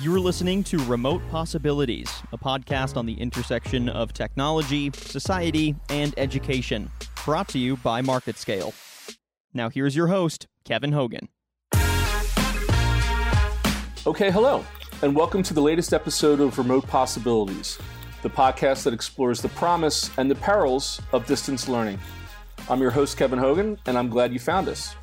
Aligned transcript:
You're 0.00 0.20
listening 0.20 0.62
to 0.64 0.78
Remote 0.84 1.22
Possibilities, 1.28 2.08
a 2.32 2.38
podcast 2.38 2.96
on 2.96 3.04
the 3.04 3.14
intersection 3.14 3.88
of 3.88 4.12
technology, 4.12 4.92
society, 4.94 5.74
and 5.88 6.14
education, 6.16 6.88
brought 7.24 7.48
to 7.48 7.58
you 7.58 7.76
by 7.78 8.00
MarketScale. 8.00 8.72
Now, 9.52 9.68
here's 9.68 9.96
your 9.96 10.06
host, 10.06 10.46
Kevin 10.64 10.92
Hogan. 10.92 11.28
Okay, 14.06 14.30
hello, 14.30 14.64
and 15.02 15.16
welcome 15.16 15.42
to 15.42 15.52
the 15.52 15.62
latest 15.62 15.92
episode 15.92 16.38
of 16.38 16.56
Remote 16.58 16.86
Possibilities, 16.86 17.76
the 18.22 18.30
podcast 18.30 18.84
that 18.84 18.94
explores 18.94 19.42
the 19.42 19.48
promise 19.48 20.16
and 20.16 20.30
the 20.30 20.36
perils 20.36 21.02
of 21.12 21.26
distance 21.26 21.68
learning. 21.68 21.98
I'm 22.70 22.80
your 22.80 22.92
host, 22.92 23.16
Kevin 23.16 23.40
Hogan, 23.40 23.76
and 23.86 23.98
I'm 23.98 24.10
glad 24.10 24.32
you 24.32 24.38
found 24.38 24.68
us. 24.68 24.94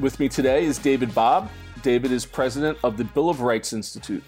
With 0.00 0.18
me 0.18 0.28
today 0.28 0.64
is 0.64 0.78
David 0.78 1.14
Bobb. 1.14 1.48
David 1.84 2.12
is 2.12 2.24
president 2.24 2.78
of 2.82 2.96
the 2.96 3.04
Bill 3.04 3.28
of 3.28 3.42
Rights 3.42 3.74
Institute. 3.74 4.24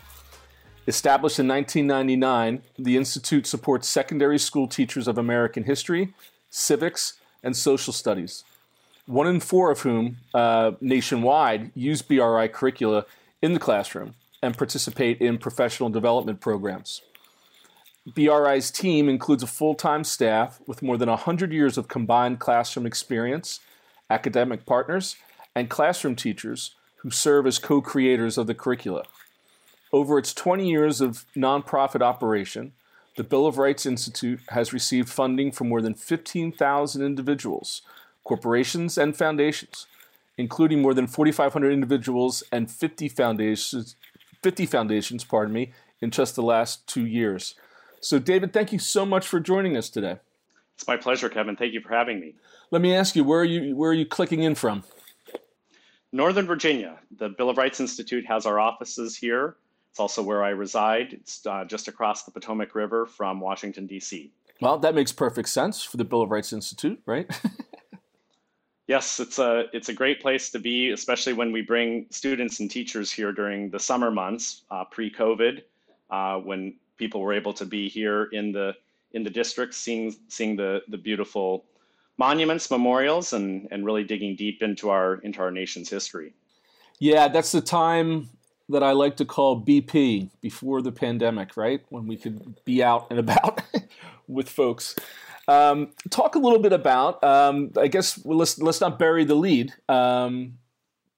Established 0.86 1.38
in 1.38 1.48
1999, 1.48 2.60
the 2.78 2.98
Institute 2.98 3.46
supports 3.46 3.88
secondary 3.88 4.38
school 4.38 4.68
teachers 4.68 5.08
of 5.08 5.16
American 5.16 5.64
history, 5.64 6.12
civics, 6.50 7.14
and 7.42 7.56
social 7.56 7.94
studies. 7.94 8.44
One 9.06 9.26
in 9.26 9.40
four 9.40 9.70
of 9.70 9.80
whom 9.80 10.18
uh, 10.34 10.72
nationwide 10.82 11.70
use 11.74 12.02
BRI 12.02 12.48
curricula 12.48 13.06
in 13.40 13.54
the 13.54 13.58
classroom 13.58 14.16
and 14.42 14.54
participate 14.54 15.22
in 15.22 15.38
professional 15.38 15.88
development 15.88 16.42
programs. 16.42 17.00
BRI's 18.06 18.70
team 18.70 19.08
includes 19.08 19.42
a 19.42 19.46
full 19.46 19.74
time 19.74 20.04
staff 20.04 20.60
with 20.66 20.82
more 20.82 20.98
than 20.98 21.08
100 21.08 21.54
years 21.54 21.78
of 21.78 21.88
combined 21.88 22.38
classroom 22.38 22.84
experience, 22.84 23.60
academic 24.10 24.66
partners, 24.66 25.16
and 25.54 25.70
classroom 25.70 26.14
teachers 26.14 26.74
who 26.96 27.10
serve 27.10 27.46
as 27.46 27.58
co 27.58 27.80
creators 27.80 28.38
of 28.38 28.46
the 28.46 28.54
curricula. 28.54 29.04
Over 29.92 30.18
its 30.18 30.34
20 30.34 30.68
years 30.68 31.00
of 31.00 31.24
nonprofit 31.36 32.02
operation, 32.02 32.72
the 33.16 33.24
Bill 33.24 33.46
of 33.46 33.58
Rights 33.58 33.86
Institute 33.86 34.40
has 34.48 34.72
received 34.72 35.08
funding 35.08 35.52
from 35.52 35.68
more 35.68 35.80
than 35.80 35.94
15,000 35.94 37.02
individuals, 37.02 37.82
corporations, 38.24 38.98
and 38.98 39.16
foundations 39.16 39.86
including 40.38 40.82
more 40.82 40.94
than 40.94 41.06
4,500 41.06 41.72
individuals 41.72 42.42
and 42.52 42.70
50 42.70 43.08
foundations, 43.08 43.96
50 44.42 44.66
foundations, 44.66 45.24
pardon 45.24 45.52
me, 45.52 45.72
in 46.00 46.10
just 46.10 46.36
the 46.36 46.42
last 46.42 46.86
two 46.86 47.06
years. 47.06 47.54
So, 48.00 48.18
David, 48.18 48.52
thank 48.52 48.72
you 48.72 48.78
so 48.78 49.06
much 49.06 49.26
for 49.26 49.40
joining 49.40 49.76
us 49.76 49.88
today. 49.88 50.18
It's 50.74 50.86
my 50.86 50.96
pleasure, 50.96 51.28
Kevin. 51.28 51.56
Thank 51.56 51.72
you 51.72 51.80
for 51.80 51.88
having 51.88 52.20
me. 52.20 52.34
Let 52.70 52.82
me 52.82 52.94
ask 52.94 53.16
you, 53.16 53.24
where 53.24 53.40
are 53.40 53.44
you 53.44 53.74
where 53.74 53.90
are 53.90 53.94
you 53.94 54.04
clicking 54.04 54.42
in 54.42 54.54
from? 54.54 54.84
Northern 56.12 56.46
Virginia. 56.46 56.98
The 57.18 57.28
Bill 57.28 57.50
of 57.50 57.58
Rights 57.58 57.80
Institute 57.80 58.26
has 58.26 58.46
our 58.46 58.58
offices 58.58 59.16
here. 59.16 59.56
It's 59.90 60.00
also 60.00 60.22
where 60.22 60.44
I 60.44 60.50
reside. 60.50 61.12
It's 61.12 61.46
uh, 61.46 61.64
just 61.64 61.88
across 61.88 62.24
the 62.24 62.30
Potomac 62.30 62.74
River 62.74 63.06
from 63.06 63.40
Washington, 63.40 63.86
D.C. 63.86 64.30
Well, 64.60 64.78
that 64.78 64.94
makes 64.94 65.12
perfect 65.12 65.48
sense 65.48 65.82
for 65.82 65.96
the 65.96 66.04
Bill 66.04 66.22
of 66.22 66.30
Rights 66.30 66.52
Institute, 66.52 67.00
right? 67.06 67.28
Yes, 68.86 69.18
it's 69.18 69.40
a 69.40 69.64
it's 69.72 69.88
a 69.88 69.92
great 69.92 70.20
place 70.20 70.50
to 70.50 70.60
be, 70.60 70.90
especially 70.90 71.32
when 71.32 71.50
we 71.50 71.60
bring 71.60 72.06
students 72.10 72.60
and 72.60 72.70
teachers 72.70 73.10
here 73.10 73.32
during 73.32 73.68
the 73.70 73.80
summer 73.80 74.12
months, 74.12 74.62
uh, 74.70 74.84
pre-COVID, 74.84 75.62
uh, 76.10 76.38
when 76.38 76.74
people 76.96 77.20
were 77.20 77.32
able 77.32 77.52
to 77.54 77.64
be 77.64 77.88
here 77.88 78.24
in 78.26 78.52
the 78.52 78.74
in 79.12 79.24
the 79.24 79.30
district, 79.30 79.74
seeing 79.74 80.14
seeing 80.28 80.54
the 80.54 80.82
the 80.88 80.98
beautiful 80.98 81.64
monuments, 82.18 82.70
memorials, 82.70 83.32
and 83.32 83.68
and 83.70 83.84
really 83.84 84.04
digging 84.04 84.36
deep 84.36 84.62
into 84.62 84.90
our 84.90 85.16
into 85.16 85.40
our 85.40 85.50
nation's 85.50 85.88
history. 85.88 86.34
Yeah, 86.98 87.28
that's 87.28 87.52
the 87.52 87.60
time 87.60 88.30
that 88.68 88.82
I 88.82 88.92
like 88.92 89.16
to 89.18 89.24
call 89.24 89.60
BP 89.60 90.30
before 90.40 90.82
the 90.82 90.92
pandemic, 90.92 91.56
right? 91.56 91.84
When 91.90 92.06
we 92.06 92.16
could 92.16 92.64
be 92.64 92.82
out 92.82 93.06
and 93.10 93.18
about 93.18 93.62
with 94.28 94.48
folks. 94.48 94.96
Um, 95.48 95.92
talk 96.10 96.34
a 96.34 96.40
little 96.40 96.58
bit 96.58 96.72
about, 96.72 97.22
um, 97.22 97.70
I 97.76 97.86
guess, 97.86 98.18
well, 98.24 98.36
let's, 98.36 98.58
let's 98.58 98.80
not 98.80 98.98
bury 98.98 99.24
the 99.24 99.36
lead. 99.36 99.72
Um, 99.88 100.58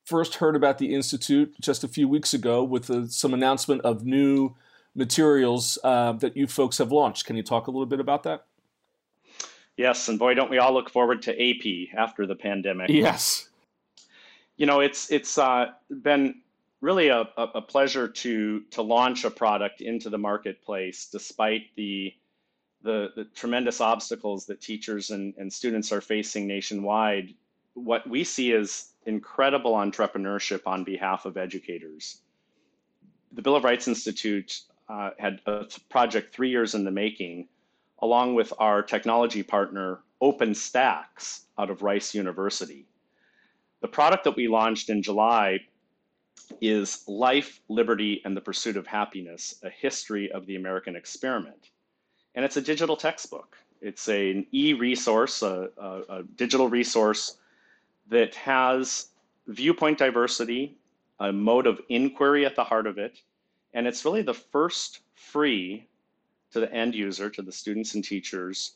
first 0.04 0.36
heard 0.36 0.54
about 0.54 0.78
the 0.78 0.94
Institute 0.94 1.54
just 1.60 1.82
a 1.82 1.88
few 1.88 2.06
weeks 2.06 2.34
ago 2.34 2.62
with 2.62 2.90
uh, 2.90 3.06
some 3.08 3.32
announcement 3.32 3.80
of 3.82 4.04
new 4.04 4.54
materials 4.94 5.78
uh, 5.82 6.12
that 6.12 6.36
you 6.36 6.46
folks 6.46 6.76
have 6.78 6.92
launched. 6.92 7.24
Can 7.24 7.36
you 7.36 7.42
talk 7.42 7.66
a 7.66 7.70
little 7.70 7.86
bit 7.86 8.00
about 8.00 8.24
that? 8.24 8.44
Yes, 9.78 10.08
and 10.08 10.18
boy, 10.18 10.34
don't 10.34 10.50
we 10.50 10.58
all 10.58 10.74
look 10.74 10.90
forward 10.90 11.22
to 11.22 11.32
AP 11.32 11.96
after 11.96 12.26
the 12.26 12.34
pandemic. 12.34 12.90
Yes. 12.90 13.48
You 14.56 14.66
know, 14.66 14.80
it's 14.80 15.10
it's 15.10 15.38
uh, 15.38 15.66
been 15.88 16.42
really 16.80 17.08
a, 17.08 17.28
a 17.36 17.62
pleasure 17.62 18.08
to 18.08 18.60
to 18.72 18.82
launch 18.82 19.24
a 19.24 19.30
product 19.30 19.80
into 19.80 20.10
the 20.10 20.18
marketplace 20.18 21.08
despite 21.10 21.74
the 21.76 22.12
the, 22.82 23.10
the 23.16 23.24
tremendous 23.24 23.80
obstacles 23.80 24.46
that 24.46 24.60
teachers 24.60 25.10
and, 25.10 25.34
and 25.36 25.52
students 25.52 25.92
are 25.92 26.00
facing 26.00 26.46
nationwide, 26.46 27.34
what 27.74 28.08
we 28.08 28.24
see 28.24 28.52
is 28.52 28.92
incredible 29.06 29.72
entrepreneurship 29.72 30.62
on 30.66 30.84
behalf 30.84 31.24
of 31.24 31.36
educators. 31.36 32.20
The 33.32 33.42
Bill 33.42 33.56
of 33.56 33.64
Rights 33.64 33.88
Institute 33.88 34.62
uh, 34.88 35.10
had 35.18 35.40
a 35.46 35.66
project 35.88 36.32
three 36.32 36.50
years 36.50 36.74
in 36.74 36.84
the 36.84 36.90
making, 36.90 37.48
along 38.00 38.34
with 38.34 38.52
our 38.58 38.82
technology 38.82 39.42
partner, 39.42 40.00
OpenStax, 40.22 41.42
out 41.58 41.70
of 41.70 41.82
Rice 41.82 42.14
University. 42.14 42.86
The 43.80 43.88
product 43.88 44.24
that 44.24 44.36
we 44.36 44.48
launched 44.48 44.90
in 44.90 45.02
July 45.02 45.60
is 46.60 47.04
Life, 47.06 47.60
Liberty, 47.68 48.22
and 48.24 48.36
the 48.36 48.40
Pursuit 48.40 48.76
of 48.76 48.86
Happiness, 48.86 49.60
a 49.62 49.70
history 49.70 50.30
of 50.32 50.46
the 50.46 50.56
American 50.56 50.96
experiment 50.96 51.70
and 52.38 52.44
it's 52.44 52.56
a 52.56 52.62
digital 52.62 52.96
textbook. 52.96 53.56
It's 53.80 54.06
an 54.06 54.46
e-resource, 54.52 55.42
a, 55.42 55.70
a, 55.76 56.02
a 56.08 56.22
digital 56.36 56.68
resource 56.68 57.38
that 58.10 58.32
has 58.36 59.08
viewpoint 59.48 59.98
diversity, 59.98 60.78
a 61.18 61.32
mode 61.32 61.66
of 61.66 61.80
inquiry 61.88 62.46
at 62.46 62.54
the 62.54 62.62
heart 62.62 62.86
of 62.86 62.96
it, 62.96 63.22
and 63.74 63.88
it's 63.88 64.04
really 64.04 64.22
the 64.22 64.34
first 64.34 65.00
free 65.16 65.87
to 66.52 66.60
the 66.60 66.72
end 66.72 66.94
user, 66.94 67.30
to 67.30 67.42
the 67.42 67.52
students 67.52 67.94
and 67.94 68.04
teachers, 68.04 68.72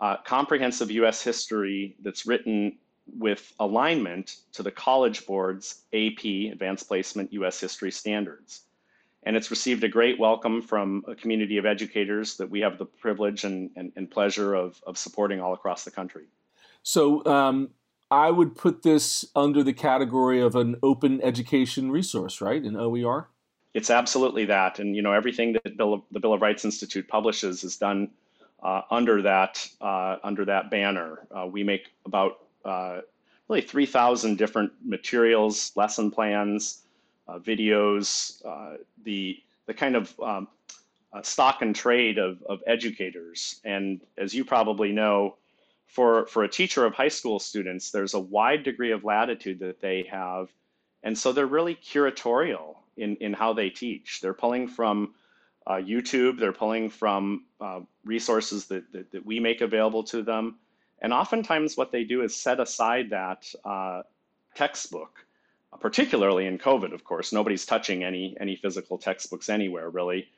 uh, 0.00 0.16
comprehensive 0.18 0.90
U.S. 0.90 1.22
history 1.22 1.96
that's 2.02 2.26
written 2.26 2.76
with 3.18 3.52
alignment 3.60 4.36
to 4.52 4.62
the 4.62 4.70
College 4.70 5.26
Board's 5.26 5.82
AP, 5.92 6.52
Advanced 6.52 6.88
Placement 6.88 7.32
U.S. 7.32 7.60
History 7.60 7.90
Standards 7.90 8.62
and 9.26 9.36
it's 9.36 9.50
received 9.50 9.82
a 9.82 9.88
great 9.88 10.18
welcome 10.18 10.62
from 10.62 11.04
a 11.08 11.14
community 11.14 11.58
of 11.58 11.66
educators 11.66 12.36
that 12.36 12.48
we 12.48 12.60
have 12.60 12.78
the 12.78 12.86
privilege 12.86 13.42
and, 13.44 13.70
and, 13.76 13.92
and 13.96 14.08
pleasure 14.08 14.54
of, 14.54 14.80
of 14.86 14.96
supporting 14.96 15.40
all 15.40 15.52
across 15.52 15.84
the 15.84 15.90
country. 15.90 16.26
So 16.84 17.26
um, 17.26 17.70
I 18.08 18.30
would 18.30 18.54
put 18.54 18.82
this 18.82 19.24
under 19.34 19.64
the 19.64 19.72
category 19.72 20.40
of 20.40 20.54
an 20.54 20.76
open 20.80 21.20
education 21.22 21.90
resource, 21.90 22.40
right? 22.40 22.62
An 22.62 22.76
OER? 22.76 23.28
It's 23.74 23.90
absolutely 23.90 24.46
that. 24.46 24.78
And, 24.78 24.96
you 24.96 25.02
know, 25.02 25.12
everything 25.12 25.52
that 25.52 25.76
Bill 25.76 26.04
the 26.10 26.20
Bill 26.20 26.32
of 26.32 26.40
Rights 26.40 26.64
Institute 26.64 27.08
publishes 27.08 27.64
is 27.64 27.76
done 27.76 28.10
uh, 28.62 28.82
under 28.90 29.22
that 29.22 29.68
uh, 29.80 30.16
under 30.22 30.44
that 30.44 30.70
banner. 30.70 31.26
Uh, 31.30 31.46
we 31.46 31.62
make 31.62 31.92
about 32.04 32.38
uh, 32.64 33.00
really 33.48 33.60
3,000 33.60 34.36
different 34.36 34.72
materials, 34.84 35.72
lesson 35.76 36.10
plans, 36.10 36.82
uh, 37.28 37.38
videos, 37.38 38.44
uh, 38.44 38.78
the 39.04 39.42
the 39.66 39.74
kind 39.74 39.96
of 39.96 40.18
um, 40.20 40.48
stock 41.22 41.60
and 41.60 41.74
trade 41.74 42.18
of, 42.18 42.42
of 42.42 42.60
educators. 42.66 43.60
And 43.64 44.00
as 44.16 44.34
you 44.34 44.44
probably 44.44 44.92
know, 44.92 45.36
for 45.86 46.26
for 46.26 46.44
a 46.44 46.48
teacher 46.48 46.84
of 46.84 46.94
high 46.94 47.08
school 47.08 47.38
students, 47.38 47.90
there's 47.90 48.14
a 48.14 48.20
wide 48.20 48.62
degree 48.62 48.92
of 48.92 49.04
latitude 49.04 49.60
that 49.60 49.80
they 49.80 50.08
have, 50.10 50.48
and 51.02 51.16
so 51.16 51.32
they're 51.32 51.46
really 51.46 51.74
curatorial 51.74 52.76
in 52.96 53.16
in 53.16 53.32
how 53.32 53.52
they 53.52 53.70
teach. 53.70 54.20
They're 54.20 54.34
pulling 54.34 54.68
from 54.68 55.14
uh, 55.66 55.74
YouTube, 55.74 56.38
they're 56.38 56.52
pulling 56.52 56.90
from 56.90 57.44
uh, 57.60 57.80
resources 58.04 58.66
that, 58.66 58.92
that, 58.92 59.10
that 59.12 59.26
we 59.26 59.40
make 59.40 59.60
available 59.60 60.04
to 60.04 60.22
them, 60.22 60.56
and 61.00 61.12
oftentimes 61.12 61.76
what 61.76 61.92
they 61.92 62.04
do 62.04 62.22
is 62.22 62.34
set 62.34 62.60
aside 62.60 63.10
that 63.10 63.52
uh, 63.64 64.02
textbook 64.54 65.26
particularly 65.80 66.46
in 66.46 66.58
COVID, 66.58 66.92
of 66.94 67.04
course. 67.04 67.32
Nobody's 67.32 67.66
touching 67.66 68.02
any 68.04 68.36
any 68.40 68.56
physical 68.56 68.98
textbooks 68.98 69.48
anywhere 69.48 69.90
really, 69.90 70.28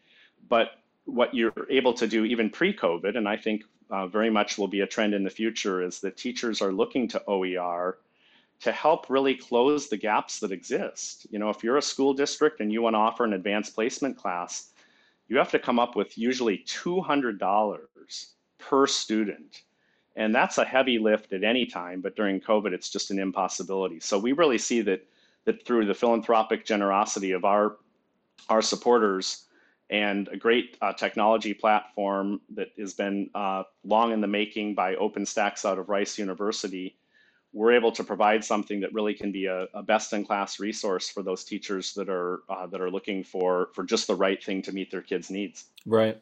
but 0.49 0.73
what 1.05 1.35
you're 1.35 1.53
able 1.71 1.95
to 1.95 2.07
do 2.07 2.25
even 2.25 2.51
pre-COVID, 2.51 3.17
and 3.17 3.27
I 3.27 3.37
think 3.37 3.65
uh, 3.91 4.07
very 4.07 4.29
much 4.29 4.59
will 4.59 4.69
be 4.69 4.83
a 4.83 4.87
trend 4.87 5.15
in 5.15 5.25
the 5.25 5.31
future, 5.31 5.83
is 5.83 6.01
that 6.01 6.17
teachers 6.17 6.61
are 6.61 6.73
looking 6.73 7.09
to 7.09 7.23
OER 7.27 7.99
to 8.61 8.73
help 8.73 9.09
really 9.09 9.35
close 9.35 9.89
the 9.89 9.97
gaps 9.97 10.41
that 10.41 10.53
exist. 10.53 11.27
You 11.31 11.39
know, 11.39 11.49
if 11.49 11.63
you're 11.63 11.77
a 11.77 11.83
school 11.83 12.13
district 12.13 12.61
and 12.61 12.73
you 12.73 12.83
want 12.83 12.95
to 12.95 12.99
offer 12.99 13.25
an 13.25 13.33
advanced 13.33 13.75
placement 13.75 14.17
class, 14.17 14.71
you 15.29 15.37
have 15.39 15.51
to 15.53 15.59
come 15.59 15.79
up 15.79 15.95
with 15.95 16.19
usually 16.19 16.65
$200 16.67 17.79
per 18.59 18.87
student. 18.87 19.63
And 20.17 20.35
that's 20.35 20.59
a 20.59 20.65
heavy 20.65 20.99
lift 20.99 21.33
at 21.33 21.45
any 21.45 21.67
time, 21.67 22.01
but 22.01 22.17
during 22.17 22.41
COVID, 22.41 22.73
it's 22.73 22.91
just 22.91 23.13
an 23.13 23.21
impossibility. 23.21 24.01
So 24.01 24.19
we 24.19 24.33
really 24.33 24.59
see 24.59 24.81
that 24.83 25.07
that 25.45 25.65
through 25.65 25.87
the 25.87 25.95
philanthropic 25.95 26.67
generosity 26.67 27.33
of 27.33 27.45
our 27.45 27.77
our 28.51 28.61
supporters 28.61 29.47
and 29.91 30.29
a 30.29 30.37
great 30.37 30.77
uh, 30.83 30.93
technology 30.93 31.55
platform 31.55 32.41
that 32.55 32.69
has 32.79 32.93
been 32.93 33.31
uh, 33.35 33.63
long 33.85 34.13
in 34.13 34.21
the 34.21 34.27
making 34.27 34.75
by 34.75 34.95
OpenStax 34.97 35.65
out 35.65 35.79
of 35.79 35.89
Rice 35.89 36.19
University, 36.19 36.99
we're 37.53 37.73
able 37.73 37.93
to 37.93 38.05
provide 38.05 38.45
something 38.45 38.81
that 38.81 38.93
really 38.93 39.15
can 39.15 39.33
be 39.33 39.47
a, 39.47 39.67
a 39.75 39.83
best-in-class 39.83 40.61
resource 40.61 41.09
for 41.09 41.23
those 41.23 41.45
teachers 41.45 41.95
that 41.95 42.09
are 42.09 42.43
uh, 42.49 42.67
that 42.67 42.81
are 42.81 42.91
looking 42.91 43.25
for 43.25 43.71
for 43.75 43.85
just 43.85 44.07
the 44.07 44.15
right 44.15 44.43
thing 44.43 44.63
to 44.63 44.73
meet 44.73 44.91
their 44.91 45.01
kids' 45.03 45.31
needs. 45.31 45.65
Right, 45.87 46.21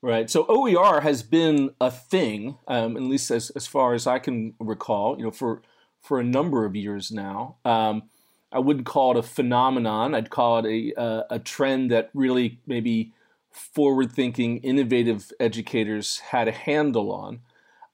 right. 0.00 0.30
So 0.30 0.46
OER 0.48 1.00
has 1.00 1.22
been 1.22 1.74
a 1.80 1.90
thing, 1.90 2.56
um, 2.66 2.96
at 2.96 3.02
least 3.02 3.30
as 3.30 3.50
as 3.50 3.66
far 3.66 3.94
as 3.94 4.06
I 4.06 4.18
can 4.18 4.54
recall, 4.58 5.18
you 5.18 5.24
know, 5.24 5.30
for 5.30 5.62
for 6.00 6.18
a 6.18 6.24
number 6.24 6.64
of 6.64 6.74
years 6.74 7.12
now. 7.12 7.56
Um, 7.64 8.04
I 8.50 8.58
wouldn't 8.58 8.86
call 8.86 9.12
it 9.12 9.16
a 9.16 9.22
phenomenon. 9.22 10.14
I'd 10.14 10.30
call 10.30 10.58
it 10.58 10.66
a 10.66 11.00
a, 11.00 11.26
a 11.30 11.38
trend 11.38 11.90
that 11.90 12.10
really 12.14 12.60
maybe 12.66 13.12
forward-thinking, 13.52 14.58
innovative 14.58 15.30
educators 15.38 16.18
had 16.18 16.48
a 16.48 16.52
handle 16.52 17.12
on. 17.12 17.40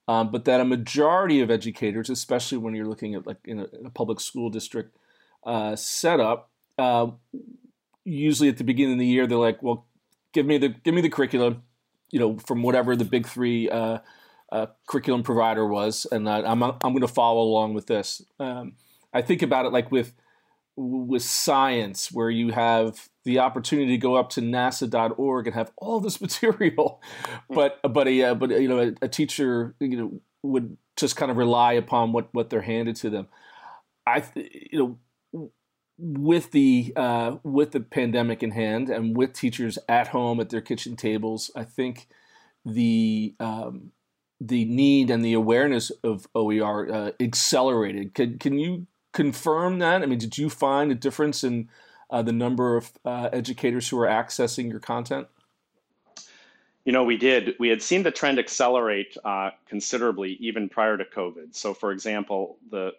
Um, 0.09 0.31
but 0.31 0.45
that 0.45 0.59
a 0.59 0.65
majority 0.65 1.39
of 1.39 1.51
educators, 1.51 2.09
especially 2.09 2.57
when 2.57 2.73
you're 2.73 2.87
looking 2.87 3.13
at 3.13 3.27
like 3.27 3.37
in 3.45 3.59
a, 3.59 3.65
in 3.65 3.85
a 3.85 3.91
public 3.91 4.19
school 4.19 4.49
district 4.49 4.97
uh, 5.43 5.75
setup, 5.75 6.49
uh, 6.79 7.11
usually 8.05 8.49
at 8.49 8.57
the 8.57 8.63
beginning 8.63 8.93
of 8.93 8.99
the 8.99 9.05
year 9.05 9.27
they're 9.27 9.37
like, 9.37 9.61
"Well, 9.61 9.85
give 10.33 10.47
me 10.47 10.57
the 10.57 10.69
give 10.69 10.95
me 10.95 11.01
the 11.01 11.09
curriculum, 11.09 11.61
you 12.09 12.19
know, 12.19 12.39
from 12.39 12.63
whatever 12.63 12.95
the 12.95 13.05
big 13.05 13.27
three 13.27 13.69
uh, 13.69 13.99
uh 14.51 14.65
curriculum 14.87 15.21
provider 15.21 15.67
was, 15.67 16.07
and 16.11 16.27
am 16.27 16.63
I'm, 16.63 16.71
I'm 16.83 16.93
going 16.93 17.01
to 17.01 17.07
follow 17.07 17.43
along 17.43 17.75
with 17.75 17.85
this." 17.85 18.23
Um, 18.39 18.77
I 19.13 19.21
think 19.21 19.43
about 19.43 19.67
it 19.67 19.71
like 19.71 19.91
with 19.91 20.13
with 20.79 21.23
science, 21.23 22.11
where 22.11 22.29
you 22.29 22.51
have 22.51 23.09
the 23.25 23.39
opportunity 23.39 23.91
to 23.91 23.97
go 23.97 24.15
up 24.15 24.29
to 24.29 24.41
NASA.org 24.41 25.47
and 25.47 25.55
have 25.55 25.71
all 25.77 25.99
this 25.99 26.21
material, 26.21 27.01
but 27.49 27.79
but 27.83 28.07
a 28.07 28.23
uh, 28.23 28.33
but 28.35 28.49
you 28.51 28.67
know 28.67 28.79
a, 28.79 28.93
a, 29.01 29.07
teacher 29.07 29.75
you 29.79 29.97
know 29.97 30.21
would 30.41 30.77
just 30.95 31.17
kind 31.17 31.29
of 31.29 31.37
rely 31.37 31.73
upon 31.73 32.13
what 32.13 32.33
what 32.33 32.49
they're 32.49 32.61
handed 32.61 32.95
to 32.97 33.09
them. 33.09 33.27
I 34.07 34.23
you 34.35 34.97
know 35.33 35.51
with 35.97 36.51
the 36.51 36.93
uh, 36.95 37.35
with 37.43 37.71
the 37.71 37.81
pandemic 37.81 38.41
in 38.41 38.51
hand 38.51 38.89
and 38.89 39.17
with 39.17 39.33
teachers 39.33 39.77
at 39.89 40.07
home 40.07 40.39
at 40.39 40.49
their 40.49 40.61
kitchen 40.61 40.95
tables, 40.95 41.51
I 41.55 41.65
think 41.65 42.07
the 42.65 43.35
um, 43.41 43.91
the 44.39 44.63
need 44.63 45.09
and 45.09 45.25
the 45.25 45.33
awareness 45.33 45.91
of 46.05 46.27
OER 46.33 46.89
uh, 46.89 47.11
accelerated. 47.19 48.13
Can 48.13 48.39
can 48.39 48.57
you 48.57 48.87
confirm 49.11 49.79
that? 49.79 50.01
I 50.01 50.05
mean, 50.05 50.19
did 50.19 50.37
you 50.37 50.49
find 50.49 50.91
a 50.91 50.95
difference 50.95 51.43
in 51.43 51.69
uh, 52.09 52.21
the 52.21 52.31
number 52.31 52.77
of 52.77 52.91
uh, 53.05 53.29
educators 53.31 53.89
who 53.89 53.99
are 53.99 54.07
accessing 54.07 54.69
your 54.69 54.79
content? 54.79 55.27
You 56.85 56.93
know, 56.93 57.03
we 57.03 57.17
did. 57.17 57.55
We 57.59 57.69
had 57.69 57.81
seen 57.81 58.03
the 58.03 58.11
trend 58.11 58.39
accelerate 58.39 59.15
uh, 59.23 59.51
considerably 59.67 60.31
even 60.39 60.69
prior 60.69 60.97
to 60.97 61.05
COVID. 61.05 61.53
So, 61.55 61.73
for 61.73 61.91
example, 61.91 62.57
the 62.71 62.93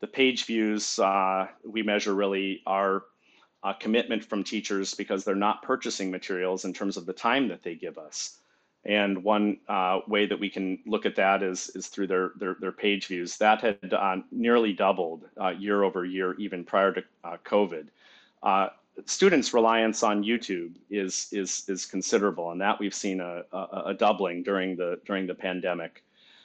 the 0.00 0.06
page 0.06 0.44
views 0.44 0.98
uh, 0.98 1.46
we 1.64 1.82
measure 1.82 2.14
really 2.14 2.62
our 2.66 3.04
uh, 3.62 3.72
commitment 3.72 4.24
from 4.24 4.44
teachers 4.44 4.94
because 4.94 5.24
they're 5.24 5.34
not 5.34 5.62
purchasing 5.62 6.10
materials 6.10 6.64
in 6.64 6.72
terms 6.72 6.96
of 6.96 7.06
the 7.06 7.12
time 7.12 7.48
that 7.48 7.62
they 7.62 7.74
give 7.74 7.98
us. 7.98 8.38
And 8.86 9.24
one 9.24 9.58
uh, 9.68 10.00
way 10.06 10.26
that 10.26 10.38
we 10.38 10.48
can 10.48 10.78
look 10.86 11.06
at 11.06 11.16
that 11.16 11.42
is, 11.42 11.70
is 11.74 11.88
through 11.88 12.06
their, 12.06 12.30
their, 12.36 12.56
their 12.60 12.72
page 12.72 13.08
views. 13.08 13.36
That 13.38 13.60
had 13.60 13.92
uh, 13.92 14.18
nearly 14.30 14.72
doubled 14.72 15.24
uh, 15.40 15.48
year 15.48 15.82
over 15.82 16.04
year, 16.04 16.34
even 16.38 16.64
prior 16.64 16.92
to 16.92 17.04
uh, 17.24 17.36
COVID. 17.44 17.88
Uh, 18.44 18.68
students' 19.04 19.52
reliance 19.52 20.04
on 20.04 20.22
YouTube 20.22 20.76
is, 20.88 21.26
is, 21.32 21.64
is 21.68 21.84
considerable, 21.84 22.52
and 22.52 22.60
that 22.60 22.78
we've 22.78 22.94
seen 22.94 23.20
a, 23.20 23.42
a, 23.52 23.82
a, 23.86 23.94
doubling 23.94 24.44
during 24.44 24.76
the, 24.76 25.00
during 25.04 25.26
the 25.26 25.34
pandemic. 25.34 26.04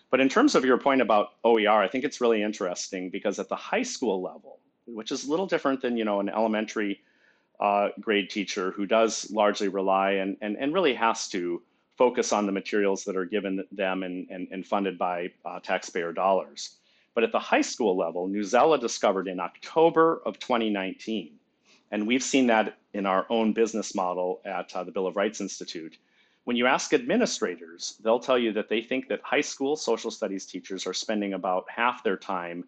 But 0.09 0.19
in 0.19 0.27
terms 0.27 0.55
of 0.55 0.65
your 0.65 0.79
point 0.79 1.01
about 1.01 1.33
OER, 1.43 1.81
I 1.81 1.87
think 1.87 2.03
it's 2.03 2.21
really 2.21 2.41
interesting 2.41 3.11
because 3.11 3.37
at 3.37 3.49
the 3.49 3.55
high 3.55 3.83
school 3.83 4.19
level, 4.19 4.57
which 4.87 5.11
is 5.11 5.25
a 5.25 5.29
little 5.29 5.45
different 5.45 5.79
than 5.79 5.95
you 5.95 6.05
know 6.05 6.19
an 6.19 6.27
elementary 6.27 7.01
uh, 7.59 7.89
grade 7.99 8.31
teacher 8.31 8.71
who 8.71 8.87
does 8.87 9.29
largely 9.29 9.67
rely 9.67 10.13
and, 10.13 10.35
and, 10.41 10.57
and 10.57 10.73
really 10.73 10.95
has 10.95 11.29
to 11.29 11.61
focus 12.01 12.33
on 12.33 12.47
the 12.47 12.51
materials 12.51 13.03
that 13.03 13.15
are 13.15 13.25
given 13.25 13.63
them 13.71 14.01
and, 14.01 14.27
and, 14.31 14.47
and 14.49 14.65
funded 14.65 14.97
by 14.97 15.29
uh, 15.45 15.59
taxpayer 15.59 16.11
dollars. 16.11 16.77
But 17.13 17.23
at 17.23 17.31
the 17.31 17.37
high 17.37 17.61
school 17.61 17.95
level, 17.95 18.27
Newsela 18.27 18.79
discovered 18.79 19.27
in 19.27 19.39
October 19.39 20.19
of 20.25 20.39
2019, 20.39 21.37
and 21.91 22.07
we've 22.07 22.23
seen 22.23 22.47
that 22.47 22.79
in 22.95 23.05
our 23.05 23.27
own 23.29 23.53
business 23.53 23.93
model 23.93 24.41
at 24.45 24.75
uh, 24.75 24.83
the 24.83 24.91
Bill 24.91 25.05
of 25.05 25.15
Rights 25.15 25.41
Institute. 25.41 25.95
When 26.45 26.57
you 26.57 26.65
ask 26.65 26.91
administrators, 26.91 27.99
they'll 28.03 28.19
tell 28.19 28.39
you 28.39 28.51
that 28.53 28.67
they 28.67 28.81
think 28.81 29.07
that 29.09 29.21
high 29.23 29.41
school 29.41 29.75
social 29.75 30.09
studies 30.09 30.47
teachers 30.47 30.87
are 30.87 30.95
spending 30.95 31.33
about 31.33 31.65
half 31.69 32.03
their 32.03 32.17
time 32.17 32.63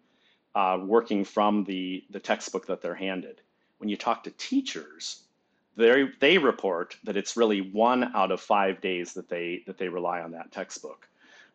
uh, 0.54 0.78
working 0.80 1.24
from 1.24 1.64
the, 1.64 2.04
the 2.10 2.20
textbook 2.20 2.68
that 2.68 2.82
they're 2.82 2.94
handed. 2.94 3.40
When 3.78 3.88
you 3.88 3.96
talk 3.96 4.22
to 4.22 4.30
teachers, 4.30 5.23
they 5.76 6.08
they 6.20 6.38
report 6.38 6.96
that 7.04 7.16
it's 7.16 7.36
really 7.36 7.60
one 7.60 8.14
out 8.14 8.30
of 8.30 8.40
five 8.40 8.80
days 8.80 9.14
that 9.14 9.28
they 9.28 9.62
that 9.66 9.78
they 9.78 9.88
rely 9.88 10.20
on 10.20 10.32
that 10.32 10.52
textbook. 10.52 11.08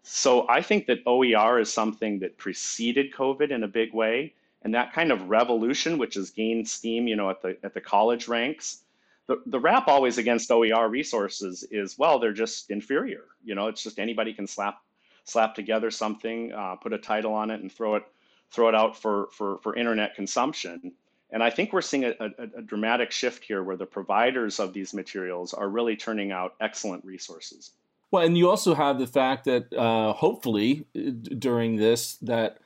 So 0.03 0.47
I 0.47 0.61
think 0.61 0.87
that 0.87 0.99
OER 1.05 1.59
is 1.59 1.71
something 1.71 2.19
that 2.19 2.37
preceded 2.37 3.13
COVID 3.13 3.51
in 3.51 3.63
a 3.63 3.67
big 3.67 3.93
way, 3.93 4.33
and 4.61 4.73
that 4.73 4.93
kind 4.93 5.11
of 5.11 5.29
revolution, 5.29 5.97
which 5.97 6.15
has 6.15 6.29
gained 6.29 6.67
steam, 6.67 7.07
you 7.07 7.15
know, 7.15 7.29
at 7.29 7.41
the 7.41 7.57
at 7.63 7.73
the 7.73 7.81
college 7.81 8.27
ranks. 8.27 8.81
The, 9.27 9.39
the 9.45 9.59
rap 9.59 9.87
always 9.87 10.17
against 10.17 10.49
OER 10.49 10.89
resources 10.89 11.63
is 11.69 11.99
well 11.99 12.17
they're 12.17 12.33
just 12.33 12.71
inferior 12.71 13.25
you 13.43 13.53
know 13.53 13.67
it's 13.67 13.83
just 13.83 13.99
anybody 13.99 14.33
can 14.33 14.47
slap 14.47 14.81
slap 15.23 15.53
together 15.53 15.91
something 15.91 16.51
uh, 16.51 16.75
put 16.77 16.93
a 16.93 16.97
title 16.97 17.33
on 17.33 17.51
it 17.51 17.61
and 17.61 17.71
throw 17.71 17.93
it 17.95 18.03
throw 18.51 18.69
it 18.69 18.75
out 18.75 18.97
for 18.97 19.27
for 19.31 19.59
for 19.59 19.75
internet 19.75 20.15
consumption 20.15 20.93
and 21.31 21.43
I 21.43 21.49
think 21.49 21.73
we're 21.73 21.81
seeing 21.81 22.05
a, 22.05 22.13
a, 22.19 22.29
a, 22.57 22.61
dramatic 22.61 23.11
shift 23.11 23.43
here 23.43 23.63
where 23.63 23.77
the 23.77 23.85
providers 23.85 24.59
of 24.59 24.73
these 24.73 24.93
materials 24.93 25.53
are 25.53 25.69
really 25.69 25.95
turning 25.95 26.31
out 26.31 26.55
excellent 26.59 27.05
resources. 27.05 27.71
Well, 28.11 28.25
and 28.25 28.37
you 28.37 28.49
also 28.49 28.73
have 28.73 28.97
the 28.97 29.07
fact 29.07 29.45
that 29.45 29.71
uh, 29.73 30.13
hopefully 30.13 30.85
uh, 30.95 31.11
during 31.37 31.75
this, 31.75 32.15
that 32.17 32.57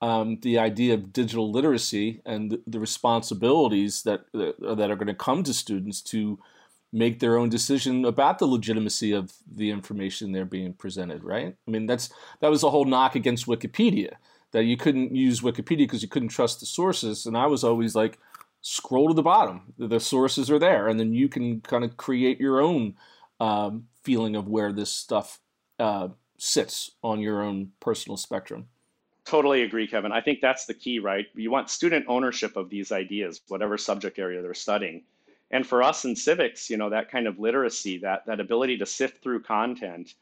um, 0.00 0.38
the 0.42 0.58
idea 0.58 0.94
of 0.94 1.12
digital 1.12 1.50
literacy 1.50 2.20
and 2.24 2.50
the, 2.50 2.62
the 2.66 2.80
responsibilities 2.80 4.02
that 4.02 4.24
uh, 4.34 4.74
that 4.74 4.90
are 4.90 4.96
going 4.96 5.06
to 5.06 5.14
come 5.14 5.42
to 5.44 5.54
students 5.54 6.00
to 6.02 6.38
make 6.92 7.20
their 7.20 7.38
own 7.38 7.48
decision 7.48 8.04
about 8.04 8.38
the 8.38 8.46
legitimacy 8.46 9.12
of 9.12 9.32
the 9.50 9.70
information 9.70 10.30
they're 10.30 10.44
being 10.44 10.74
presented. 10.74 11.24
Right? 11.24 11.56
I 11.66 11.70
mean, 11.70 11.86
that's 11.86 12.10
that 12.40 12.50
was 12.50 12.62
a 12.62 12.70
whole 12.70 12.84
knock 12.84 13.16
against 13.16 13.46
Wikipedia 13.46 14.14
that 14.52 14.64
you 14.64 14.76
couldn't 14.76 15.14
use 15.14 15.40
Wikipedia 15.40 15.78
because 15.78 16.02
you 16.02 16.08
couldn't 16.08 16.28
trust 16.28 16.60
the 16.60 16.66
sources. 16.66 17.26
And 17.26 17.36
I 17.36 17.46
was 17.46 17.64
always 17.64 17.94
like, 17.94 18.18
scroll 18.62 19.08
to 19.08 19.14
the 19.14 19.22
bottom. 19.22 19.74
The 19.76 20.00
sources 20.00 20.50
are 20.50 20.58
there, 20.58 20.88
and 20.88 20.98
then 20.98 21.12
you 21.12 21.28
can 21.28 21.60
kind 21.60 21.84
of 21.84 21.96
create 21.96 22.40
your 22.40 22.60
own 22.60 22.94
um, 23.40 23.88
feeling 24.02 24.36
of 24.36 24.48
where 24.48 24.72
this 24.72 24.90
stuff 24.90 25.40
uh, 25.78 26.08
sits 26.38 26.92
on 27.02 27.20
your 27.20 27.42
own 27.42 27.72
personal 27.80 28.16
spectrum. 28.16 28.68
Totally 29.24 29.62
agree, 29.62 29.86
Kevin. 29.86 30.12
I 30.12 30.20
think 30.20 30.40
that's 30.40 30.66
the 30.66 30.74
key, 30.74 30.98
right? 30.98 31.26
You 31.34 31.50
want 31.50 31.70
student 31.70 32.06
ownership 32.08 32.56
of 32.56 32.70
these 32.70 32.90
ideas, 32.92 33.40
whatever 33.48 33.76
subject 33.76 34.18
area 34.18 34.42
they're 34.42 34.54
studying. 34.54 35.02
And 35.50 35.66
for 35.66 35.82
us 35.82 36.04
in 36.04 36.16
civics, 36.16 36.70
you 36.70 36.76
know, 36.76 36.90
that 36.90 37.10
kind 37.10 37.26
of 37.26 37.38
literacy, 37.38 37.98
that 37.98 38.26
that 38.26 38.40
ability 38.40 38.78
to 38.78 38.86
sift 38.86 39.22
through 39.22 39.42
content. 39.42 40.14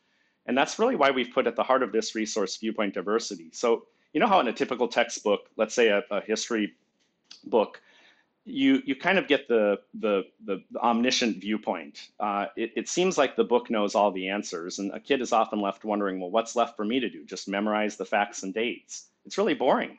And 0.46 0.56
that's 0.58 0.78
really 0.78 0.96
why 0.96 1.12
we've 1.12 1.32
put 1.32 1.46
at 1.46 1.56
the 1.56 1.62
heart 1.62 1.82
of 1.82 1.92
this 1.92 2.14
resource 2.14 2.56
viewpoint 2.56 2.94
diversity. 2.94 3.50
So 3.52 3.86
you 4.12 4.20
know 4.20 4.26
how 4.26 4.40
in 4.40 4.48
a 4.48 4.52
typical 4.52 4.88
textbook, 4.88 5.48
let's 5.56 5.74
say 5.74 5.88
a, 5.88 6.02
a 6.10 6.20
history 6.20 6.74
book, 7.44 7.80
you 8.44 8.82
you 8.84 8.96
kind 8.96 9.18
of 9.18 9.28
get 9.28 9.48
the 9.48 9.80
the, 9.94 10.24
the, 10.44 10.62
the 10.72 10.80
omniscient 10.80 11.38
viewpoint. 11.38 12.08
Uh, 12.18 12.46
it, 12.56 12.72
it 12.76 12.88
seems 12.88 13.18
like 13.18 13.36
the 13.36 13.44
book 13.44 13.70
knows 13.70 13.94
all 13.94 14.10
the 14.10 14.28
answers, 14.28 14.78
and 14.78 14.92
a 14.92 15.00
kid 15.00 15.20
is 15.20 15.32
often 15.32 15.60
left 15.60 15.84
wondering, 15.84 16.20
well, 16.20 16.30
what's 16.30 16.56
left 16.56 16.76
for 16.76 16.84
me 16.84 17.00
to 17.00 17.08
do? 17.08 17.24
Just 17.24 17.48
memorize 17.48 17.96
the 17.96 18.04
facts 18.04 18.42
and 18.42 18.54
dates. 18.54 19.06
It's 19.26 19.38
really 19.38 19.54
boring. 19.54 19.98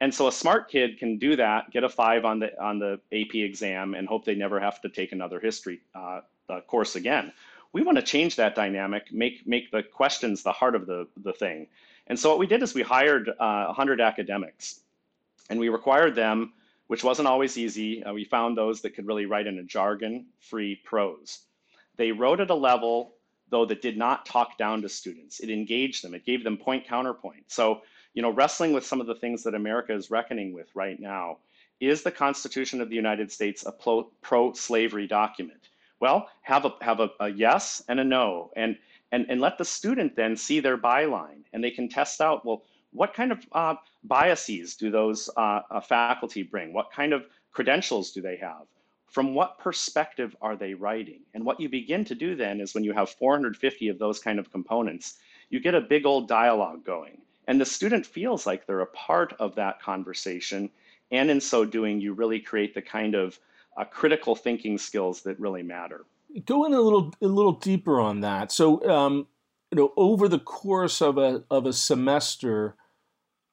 And 0.00 0.14
so 0.14 0.28
a 0.28 0.32
smart 0.32 0.70
kid 0.70 0.98
can 0.98 1.18
do 1.18 1.36
that, 1.36 1.70
get 1.70 1.82
a 1.82 1.88
five 1.88 2.24
on 2.24 2.38
the 2.38 2.60
on 2.62 2.78
the 2.78 3.00
AP 3.12 3.34
exam, 3.34 3.94
and 3.94 4.06
hope 4.08 4.24
they 4.24 4.34
never 4.34 4.60
have 4.60 4.80
to 4.82 4.88
take 4.88 5.12
another 5.12 5.40
history 5.40 5.80
uh, 5.94 6.20
uh, 6.48 6.60
course 6.62 6.96
again. 6.96 7.32
We 7.72 7.82
want 7.82 7.96
to 7.98 8.02
change 8.02 8.36
that 8.36 8.54
dynamic, 8.54 9.12
make 9.12 9.46
make 9.46 9.70
the 9.70 9.82
questions 9.82 10.42
the 10.42 10.52
heart 10.52 10.74
of 10.74 10.86
the 10.86 11.08
the 11.16 11.32
thing. 11.32 11.66
And 12.08 12.18
so 12.18 12.30
what 12.30 12.38
we 12.38 12.46
did 12.46 12.62
is 12.62 12.74
we 12.74 12.82
hired 12.82 13.28
uh, 13.28 13.64
100 13.66 14.00
academics 14.00 14.80
and 15.50 15.60
we 15.60 15.68
required 15.68 16.14
them, 16.14 16.52
which 16.86 17.04
wasn't 17.04 17.28
always 17.28 17.56
easy. 17.58 18.02
Uh, 18.02 18.12
we 18.12 18.24
found 18.24 18.56
those 18.56 18.80
that 18.80 18.94
could 18.94 19.06
really 19.06 19.26
write 19.26 19.46
in 19.46 19.58
a 19.58 19.62
jargon 19.62 20.26
free 20.40 20.76
prose. 20.76 21.40
They 21.96 22.12
wrote 22.12 22.40
at 22.40 22.50
a 22.50 22.54
level, 22.54 23.14
though, 23.50 23.66
that 23.66 23.82
did 23.82 23.98
not 23.98 24.24
talk 24.24 24.56
down 24.56 24.82
to 24.82 24.88
students. 24.88 25.40
It 25.40 25.50
engaged 25.50 26.02
them, 26.02 26.14
it 26.14 26.24
gave 26.24 26.44
them 26.44 26.56
point 26.56 26.86
counterpoint. 26.86 27.44
So, 27.48 27.82
you 28.14 28.22
know, 28.22 28.30
wrestling 28.30 28.72
with 28.72 28.86
some 28.86 29.00
of 29.00 29.06
the 29.06 29.14
things 29.14 29.42
that 29.44 29.54
America 29.54 29.94
is 29.94 30.10
reckoning 30.10 30.54
with 30.54 30.68
right 30.74 30.98
now, 30.98 31.38
is 31.80 32.02
the 32.02 32.10
Constitution 32.10 32.80
of 32.80 32.88
the 32.88 32.96
United 32.96 33.30
States 33.30 33.64
a 33.66 33.72
pro 33.72 34.52
slavery 34.54 35.06
document? 35.06 35.67
Well, 36.00 36.28
have 36.42 36.64
a 36.64 36.72
have 36.80 37.00
a, 37.00 37.10
a, 37.20 37.28
yes 37.28 37.82
and 37.88 37.98
a 37.98 38.04
no, 38.04 38.50
and 38.56 38.78
and 39.10 39.26
and 39.28 39.40
let 39.40 39.58
the 39.58 39.64
student 39.64 40.14
then 40.16 40.36
see 40.36 40.60
their 40.60 40.78
byline, 40.78 41.44
and 41.52 41.62
they 41.62 41.70
can 41.70 41.88
test 41.88 42.20
out. 42.20 42.44
Well, 42.44 42.62
what 42.92 43.14
kind 43.14 43.32
of 43.32 43.44
uh, 43.52 43.74
biases 44.04 44.76
do 44.76 44.90
those 44.90 45.28
uh, 45.36 45.60
uh, 45.70 45.80
faculty 45.80 46.42
bring? 46.42 46.72
What 46.72 46.90
kind 46.92 47.12
of 47.12 47.26
credentials 47.52 48.12
do 48.12 48.22
they 48.22 48.36
have? 48.36 48.66
From 49.06 49.34
what 49.34 49.58
perspective 49.58 50.36
are 50.40 50.56
they 50.56 50.74
writing? 50.74 51.22
And 51.34 51.44
what 51.44 51.60
you 51.60 51.68
begin 51.68 52.04
to 52.06 52.14
do 52.14 52.34
then 52.36 52.60
is 52.60 52.74
when 52.74 52.84
you 52.84 52.92
have 52.92 53.10
450 53.10 53.88
of 53.88 53.98
those 53.98 54.18
kind 54.18 54.38
of 54.38 54.52
components, 54.52 55.18
you 55.50 55.60
get 55.60 55.74
a 55.74 55.80
big 55.80 56.06
old 56.06 56.28
dialogue 56.28 56.84
going. 56.84 57.22
And 57.46 57.60
the 57.60 57.64
student 57.64 58.04
feels 58.04 58.46
like 58.46 58.66
they're 58.66 58.80
a 58.80 58.86
part 58.86 59.32
of 59.38 59.54
that 59.54 59.80
conversation. 59.80 60.70
And 61.10 61.30
in 61.30 61.40
so 61.40 61.64
doing, 61.64 62.00
you 62.00 62.12
really 62.12 62.40
create 62.40 62.74
the 62.74 62.82
kind 62.82 63.14
of 63.14 63.38
uh, 63.78 63.84
critical 63.84 64.34
thinking 64.34 64.76
skills 64.76 65.22
that 65.22 65.38
really 65.38 65.62
matter. 65.62 66.04
Go 66.44 66.64
in 66.66 66.74
a 66.74 66.80
little 66.80 67.14
a 67.22 67.26
little 67.26 67.52
deeper 67.52 68.00
on 68.00 68.20
that. 68.20 68.52
So, 68.52 68.86
um, 68.88 69.26
you 69.70 69.78
know, 69.78 69.92
over 69.96 70.28
the 70.28 70.38
course 70.38 71.00
of 71.00 71.16
a 71.16 71.44
of 71.50 71.64
a 71.64 71.72
semester, 71.72 72.74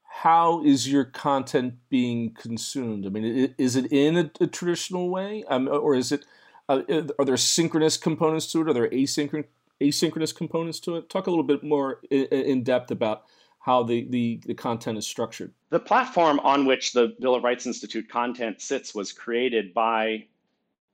how 0.04 0.64
is 0.64 0.92
your 0.92 1.06
content 1.06 1.76
being 1.90 2.34
consumed? 2.34 3.06
I 3.06 3.10
mean, 3.10 3.54
is 3.58 3.76
it 3.76 3.92
in 3.92 4.18
a, 4.18 4.32
a 4.42 4.48
traditional 4.48 5.10
way, 5.10 5.46
um, 5.48 5.68
or 5.68 5.96
is 5.96 6.12
it? 6.12 6.26
Uh, 6.68 6.82
are 7.20 7.26
there 7.26 7.38
synchronous 7.38 7.96
components 7.96 8.52
to 8.52 8.62
it? 8.62 8.70
Are 8.70 8.74
there 8.74 8.90
asynchronous 8.90 9.46
asynchronous 9.82 10.36
components 10.36 10.80
to 10.82 10.96
it? 10.96 11.10
Talk 11.10 11.28
a 11.28 11.30
little 11.30 11.44
bit 11.44 11.64
more 11.64 12.00
in, 12.10 12.26
in 12.26 12.64
depth 12.64 12.92
about 12.92 13.24
how 13.66 13.82
the, 13.82 14.06
the, 14.12 14.40
the 14.46 14.54
content 14.54 14.96
is 14.96 15.08
structured. 15.08 15.52
The 15.72 15.80
platform 15.80 16.40
on 16.42 16.68
which 16.68 16.94
the 16.94 17.16
Bill 17.20 17.34
of 17.34 17.44
Rights 17.44 17.66
Institute 17.66 18.08
content 18.08 18.62
sits 18.62 18.94
was 18.94 19.12
created 19.12 19.74
by 19.74 20.28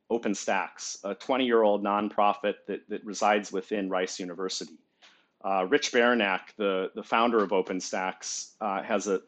OpenStax, 0.10 1.04
a 1.04 1.14
20 1.14 1.44
year 1.44 1.64
old 1.64 1.84
nonprofit 1.84 2.54
that, 2.68 2.88
that 2.88 3.04
resides 3.04 3.52
within 3.52 3.90
Rice 3.90 4.22
University. 4.22 4.76
Uh, 5.44 5.66
Rich 5.70 5.92
Baraniuk, 5.92 6.40
the, 6.56 6.92
the 6.96 7.04
founder 7.04 7.44
of 7.44 7.50
OpenStax, 7.50 8.52
uh, 8.62 8.82
has 8.82 9.08
an 9.08 9.20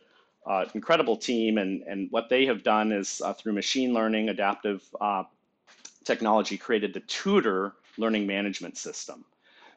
uh, 0.46 0.64
incredible 0.74 1.18
team, 1.18 1.58
and, 1.58 1.82
and 1.82 2.10
what 2.12 2.30
they 2.30 2.46
have 2.46 2.64
done 2.64 2.94
is 2.94 3.22
uh, 3.26 3.34
through 3.34 3.52
machine 3.52 3.94
learning, 3.94 4.30
adaptive 4.30 4.82
uh, 5.02 5.24
technology, 6.06 6.56
created 6.56 6.94
the 6.94 7.02
Tutor 7.02 7.74
learning 7.98 8.26
management 8.26 8.78
system. 8.78 9.26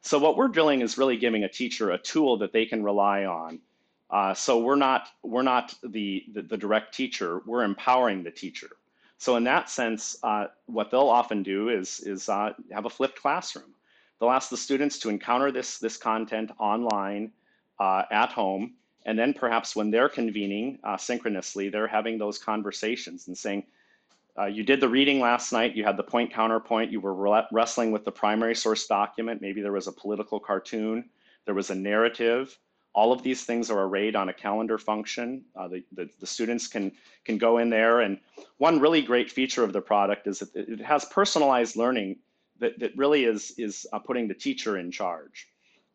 So 0.07 0.21
what 0.21 0.37
we're 0.37 0.47
doing 0.47 0.83
is 0.83 0.99
really 0.99 1.17
giving 1.17 1.43
a 1.43 1.49
teacher 1.49 1.91
a 1.91 1.99
tool 1.99 2.39
that 2.39 2.53
they 2.53 2.65
can 2.65 2.85
rely 2.85 3.25
on. 3.25 3.59
Uh, 4.09 4.35
so 4.35 4.61
we're 4.61 4.77
not 4.77 5.09
we're 5.25 5.43
not 5.43 5.75
the, 5.83 6.25
the, 6.33 6.43
the 6.43 6.57
direct 6.57 6.95
teacher. 6.95 7.41
We're 7.45 7.65
empowering 7.65 8.23
the 8.23 8.31
teacher. 8.31 8.69
So 9.19 9.35
in 9.35 9.43
that 9.45 9.69
sense, 9.69 10.17
uh, 10.23 10.47
what 10.67 10.93
they'll 10.93 11.09
often 11.09 11.43
do 11.43 11.71
is 11.71 11.99
is 11.99 12.29
uh, 12.29 12.53
have 12.71 12.85
a 12.85 12.91
flipped 12.91 13.21
classroom. 13.21 13.75
They'll 14.21 14.31
ask 14.31 14.49
the 14.49 14.57
students 14.57 15.01
to 15.01 15.09
encounter 15.09 15.51
this 15.51 15.79
this 15.79 15.97
content 15.97 16.53
online 16.61 17.33
uh, 17.81 18.03
at 18.09 18.31
home, 18.31 18.75
and 19.07 19.19
then 19.19 19.35
perhaps 19.35 19.75
when 19.75 19.91
they're 19.91 20.09
convening 20.09 20.79
uh, 20.85 20.97
synchronously, 20.97 21.69
they're 21.69 21.89
having 21.89 22.17
those 22.17 22.39
conversations 22.39 23.27
and 23.27 23.37
saying, 23.37 23.65
uh, 24.39 24.47
you 24.47 24.63
did 24.63 24.81
the 24.81 24.89
reading 24.89 25.21
last 25.21 25.53
night. 25.53 25.75
You 25.75 25.85
had 25.85 25.97
the 25.97 26.03
point 26.03 26.33
counterpoint. 26.33 26.93
You 26.93 27.01
were 27.01 27.45
wrestling 27.53 27.91
with 27.91 28.05
the 28.05 28.13
primary 28.13 28.55
source 28.55 28.87
document. 28.87 29.41
Maybe 29.41 29.63
there 29.63 29.73
was 29.73 29.87
a 29.87 29.93
political 29.93 30.39
cartoon. 30.39 31.09
There 31.47 31.55
was 31.55 31.71
a 31.71 31.75
narrative. 31.75 32.59
All 32.95 33.13
of 33.13 33.23
these 33.23 33.45
things 33.45 33.71
are 33.71 33.83
arrayed 33.83 34.17
on 34.17 34.29
a 34.29 34.33
calendar 34.33 34.79
function. 34.79 35.45
Uh, 35.55 35.69
the, 35.69 35.85
the, 35.93 36.09
the, 36.21 36.27
students 36.27 36.67
can, 36.67 36.93
can 37.25 37.39
go 37.39 37.59
in 37.59 37.71
there. 37.71 38.01
And 38.01 38.19
one 38.59 38.81
really 38.81 39.03
great 39.03 39.31
feature 39.31 39.63
of 39.63 39.73
the 39.73 39.81
product 39.81 40.27
is 40.27 40.41
that 40.41 40.55
it 40.55 40.81
has 40.81 41.05
personalized 41.07 41.77
learning 41.77 42.17
that, 42.59 42.79
that 42.79 42.97
really 42.97 43.25
is, 43.25 43.53
is 43.59 43.87
uh, 43.93 43.99
putting 43.99 44.29
the 44.29 44.35
teacher 44.35 44.79
in 44.79 44.91
charge. 44.91 45.49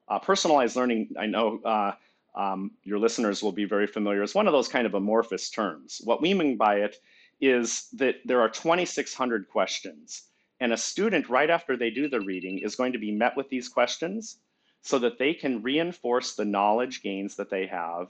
Uh, 0.08 0.20
personalized 0.20 0.76
learning, 0.76 1.10
I 1.18 1.26
know 1.26 1.60
uh, 1.64 1.94
um, 2.36 2.72
your 2.84 3.00
listeners 3.00 3.42
will 3.42 3.52
be 3.52 3.66
very 3.66 3.88
familiar, 3.88 4.22
is 4.22 4.36
one 4.36 4.48
of 4.48 4.54
those 4.54 4.68
kind 4.68 4.86
of 4.86 4.94
amorphous 4.94 5.50
terms. 5.50 6.02
What 6.04 6.22
we 6.22 6.34
mean 6.34 6.58
by 6.58 6.78
it 6.78 6.98
is 7.42 7.90
that 7.94 8.16
there 8.24 8.42
are 8.42 8.50
2,600 8.50 9.50
questions. 9.50 10.24
And 10.60 10.72
a 10.72 10.78
student, 10.78 11.28
right 11.28 11.50
after 11.50 11.76
they 11.76 11.90
do 11.90 12.08
the 12.08 12.22
reading, 12.22 12.60
is 12.60 12.76
going 12.76 12.94
to 12.94 13.00
be 13.00 13.12
met 13.12 13.36
with 13.36 13.50
these 13.50 13.68
questions 13.68 14.38
so 14.84 15.00
that 15.00 15.18
they 15.18 15.34
can 15.34 15.64
reinforce 15.64 16.36
the 16.36 16.46
knowledge 16.46 17.02
gains 17.02 17.36
that 17.36 17.50
they 17.50 17.66
have 17.68 18.08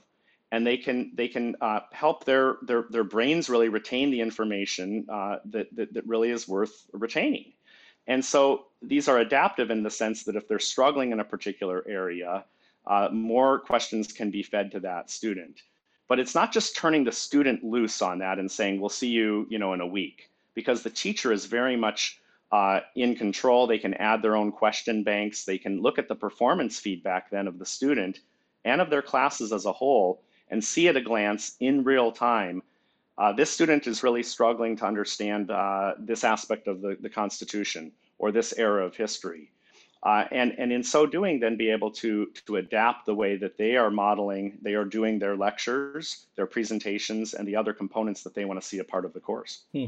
and 0.52 0.66
they 0.66 0.76
can 0.76 1.10
they 1.14 1.28
can 1.28 1.56
uh, 1.62 1.80
help 1.92 2.24
their, 2.24 2.58
their 2.62 2.84
their 2.90 3.04
brains 3.04 3.48
really 3.48 3.70
retain 3.70 4.10
the 4.10 4.20
information 4.20 5.06
uh, 5.08 5.38
that, 5.46 5.74
that, 5.74 5.94
that 5.94 6.06
really 6.06 6.30
is 6.30 6.46
worth 6.46 6.86
retaining. 6.92 7.54
And 8.06 8.22
so 8.24 8.66
these 8.82 9.08
are 9.08 9.18
adaptive 9.18 9.70
in 9.70 9.82
the 9.82 9.90
sense 9.90 10.24
that 10.24 10.36
if 10.36 10.46
they're 10.46 10.58
struggling 10.58 11.12
in 11.12 11.20
a 11.20 11.24
particular 11.24 11.82
area, 11.88 12.44
uh, 12.86 13.08
more 13.12 13.60
questions 13.60 14.12
can 14.12 14.30
be 14.30 14.42
fed 14.42 14.72
to 14.72 14.80
that 14.80 15.08
student. 15.08 15.62
But 16.12 16.20
it's 16.20 16.34
not 16.34 16.52
just 16.52 16.76
turning 16.76 17.04
the 17.04 17.10
student 17.10 17.64
loose 17.64 18.02
on 18.02 18.18
that 18.18 18.38
and 18.38 18.50
saying, 18.50 18.78
we'll 18.78 18.90
see 18.90 19.08
you, 19.08 19.46
you 19.48 19.58
know, 19.58 19.72
in 19.72 19.80
a 19.80 19.86
week, 19.86 20.28
because 20.52 20.82
the 20.82 20.90
teacher 20.90 21.32
is 21.32 21.46
very 21.46 21.74
much 21.74 22.20
uh, 22.50 22.80
in 22.94 23.16
control. 23.16 23.66
They 23.66 23.78
can 23.78 23.94
add 23.94 24.20
their 24.20 24.36
own 24.36 24.52
question 24.52 25.04
banks. 25.04 25.46
They 25.46 25.56
can 25.56 25.80
look 25.80 25.98
at 25.98 26.08
the 26.08 26.14
performance 26.14 26.78
feedback 26.78 27.30
then 27.30 27.48
of 27.48 27.58
the 27.58 27.64
student 27.64 28.20
and 28.62 28.82
of 28.82 28.90
their 28.90 29.00
classes 29.00 29.54
as 29.54 29.64
a 29.64 29.72
whole 29.72 30.20
and 30.50 30.62
see 30.62 30.86
at 30.86 30.98
a 30.98 31.00
glance 31.00 31.56
in 31.60 31.82
real 31.82 32.12
time. 32.12 32.62
Uh, 33.16 33.32
this 33.32 33.48
student 33.50 33.86
is 33.86 34.02
really 34.02 34.22
struggling 34.22 34.76
to 34.76 34.84
understand 34.84 35.50
uh, 35.50 35.94
this 35.98 36.24
aspect 36.24 36.68
of 36.68 36.82
the, 36.82 36.94
the 37.00 37.08
Constitution 37.08 37.90
or 38.18 38.30
this 38.30 38.52
era 38.58 38.84
of 38.84 38.94
history. 38.94 39.50
Uh, 40.04 40.24
and, 40.32 40.52
and 40.58 40.72
in 40.72 40.82
so 40.82 41.06
doing, 41.06 41.38
then 41.38 41.56
be 41.56 41.70
able 41.70 41.90
to, 41.90 42.26
to 42.46 42.56
adapt 42.56 43.06
the 43.06 43.14
way 43.14 43.36
that 43.36 43.56
they 43.56 43.76
are 43.76 43.90
modeling, 43.90 44.58
they 44.60 44.74
are 44.74 44.84
doing 44.84 45.20
their 45.20 45.36
lectures, 45.36 46.26
their 46.34 46.46
presentations, 46.46 47.34
and 47.34 47.46
the 47.46 47.54
other 47.54 47.72
components 47.72 48.24
that 48.24 48.34
they 48.34 48.44
want 48.44 48.60
to 48.60 48.66
see 48.66 48.78
a 48.78 48.84
part 48.84 49.04
of 49.04 49.12
the 49.12 49.20
course. 49.20 49.62
Hmm. 49.72 49.86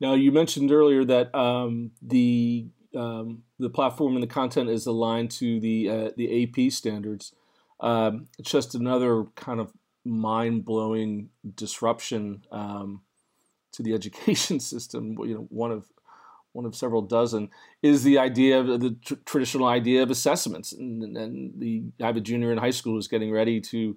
Now, 0.00 0.14
you 0.14 0.32
mentioned 0.32 0.72
earlier 0.72 1.04
that 1.04 1.34
um, 1.34 1.92
the 2.02 2.66
um, 2.94 3.42
the 3.58 3.70
platform 3.70 4.14
and 4.14 4.22
the 4.22 4.28
content 4.28 4.70
is 4.70 4.86
aligned 4.86 5.30
to 5.32 5.60
the 5.60 5.88
uh, 5.88 6.10
the 6.16 6.42
AP 6.42 6.72
standards. 6.72 7.32
Um, 7.80 8.28
it's 8.38 8.50
just 8.50 8.74
another 8.74 9.24
kind 9.36 9.60
of 9.60 9.72
mind 10.04 10.64
blowing 10.64 11.30
disruption 11.54 12.44
um, 12.50 13.02
to 13.72 13.82
the 13.82 13.94
education 13.94 14.60
system. 14.60 15.16
You 15.20 15.34
know, 15.34 15.46
one 15.50 15.70
of 15.70 15.86
one 16.56 16.64
of 16.64 16.74
several 16.74 17.02
dozen, 17.02 17.50
is 17.82 18.02
the 18.02 18.18
idea 18.18 18.58
of 18.58 18.80
the 18.80 18.96
tr- 19.04 19.14
traditional 19.26 19.68
idea 19.68 20.02
of 20.02 20.10
assessments. 20.10 20.72
And, 20.72 21.16
and, 21.16 21.52
the 21.60 21.84
I 22.00 22.06
have 22.06 22.16
a 22.16 22.20
junior 22.20 22.50
in 22.50 22.58
high 22.58 22.70
school 22.70 22.94
who's 22.94 23.08
getting 23.08 23.30
ready 23.30 23.60
to 23.60 23.96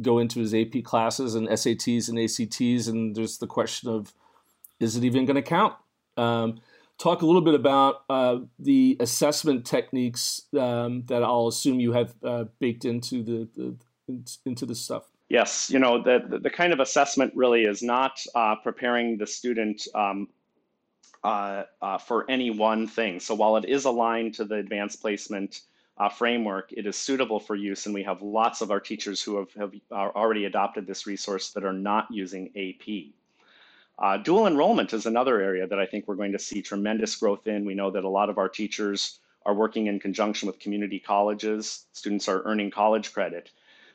go 0.00 0.18
into 0.18 0.40
his 0.40 0.54
AP 0.54 0.84
classes 0.84 1.34
and 1.34 1.48
SATs 1.48 2.08
and 2.08 2.18
ACTs, 2.18 2.86
and 2.86 3.14
there's 3.14 3.38
the 3.38 3.46
question 3.46 3.90
of 3.90 4.14
is 4.78 4.96
it 4.96 5.04
even 5.04 5.24
going 5.24 5.36
to 5.36 5.42
count? 5.42 5.74
Um, 6.16 6.60
talk 6.98 7.22
a 7.22 7.26
little 7.26 7.42
bit 7.42 7.54
about 7.54 8.04
uh, 8.08 8.38
the 8.58 8.96
assessment 9.00 9.64
techniques 9.64 10.42
um, 10.58 11.04
that 11.06 11.22
I'll 11.22 11.48
assume 11.48 11.80
you 11.80 11.92
have 11.92 12.14
uh, 12.22 12.44
baked 12.58 12.84
into 12.84 13.22
the, 13.22 13.48
the 13.56 13.76
into 14.44 14.66
the 14.66 14.74
stuff. 14.74 15.04
Yes, 15.28 15.70
you 15.70 15.80
know 15.80 16.02
the, 16.02 16.38
the, 16.40 16.50
kind 16.50 16.72
of 16.72 16.78
assessment 16.78 17.32
really 17.34 17.62
is 17.62 17.82
not 17.82 18.20
uh, 18.36 18.54
preparing 18.62 19.18
the 19.18 19.26
student 19.26 19.82
um, 19.92 20.28
uh, 21.26 21.64
uh, 21.82 21.98
for 21.98 22.24
any 22.30 22.50
one 22.50 22.86
thing. 22.86 23.18
So 23.18 23.34
while 23.34 23.56
it 23.56 23.64
is 23.64 23.84
aligned 23.84 24.34
to 24.34 24.44
the 24.44 24.54
advanced 24.54 25.00
placement 25.00 25.62
uh, 25.98 26.08
framework, 26.08 26.72
it 26.72 26.86
is 26.86 26.94
suitable 26.94 27.40
for 27.40 27.56
use, 27.56 27.86
and 27.86 27.94
we 27.94 28.04
have 28.04 28.22
lots 28.22 28.60
of 28.60 28.70
our 28.70 28.78
teachers 28.78 29.20
who 29.20 29.36
have, 29.38 29.52
have 29.54 29.72
already 29.92 30.44
adopted 30.44 30.86
this 30.86 31.04
resource 31.04 31.50
that 31.50 31.64
are 31.64 31.72
not 31.72 32.06
using 32.12 32.52
AP. 32.56 33.12
Uh, 33.98 34.18
dual 34.18 34.46
enrollment 34.46 34.92
is 34.92 35.06
another 35.06 35.40
area 35.40 35.66
that 35.66 35.80
I 35.80 35.86
think 35.86 36.06
we're 36.06 36.14
going 36.14 36.30
to 36.30 36.38
see 36.38 36.62
tremendous 36.62 37.16
growth 37.16 37.48
in. 37.48 37.64
We 37.64 37.74
know 37.74 37.90
that 37.90 38.04
a 38.04 38.08
lot 38.08 38.30
of 38.30 38.38
our 38.38 38.48
teachers 38.48 39.18
are 39.44 39.54
working 39.54 39.88
in 39.88 39.98
conjunction 39.98 40.46
with 40.46 40.60
community 40.60 41.00
colleges. 41.00 41.86
Students 41.92 42.28
are 42.28 42.42
earning 42.44 42.70
college 42.70 43.12
credit. 43.12 43.50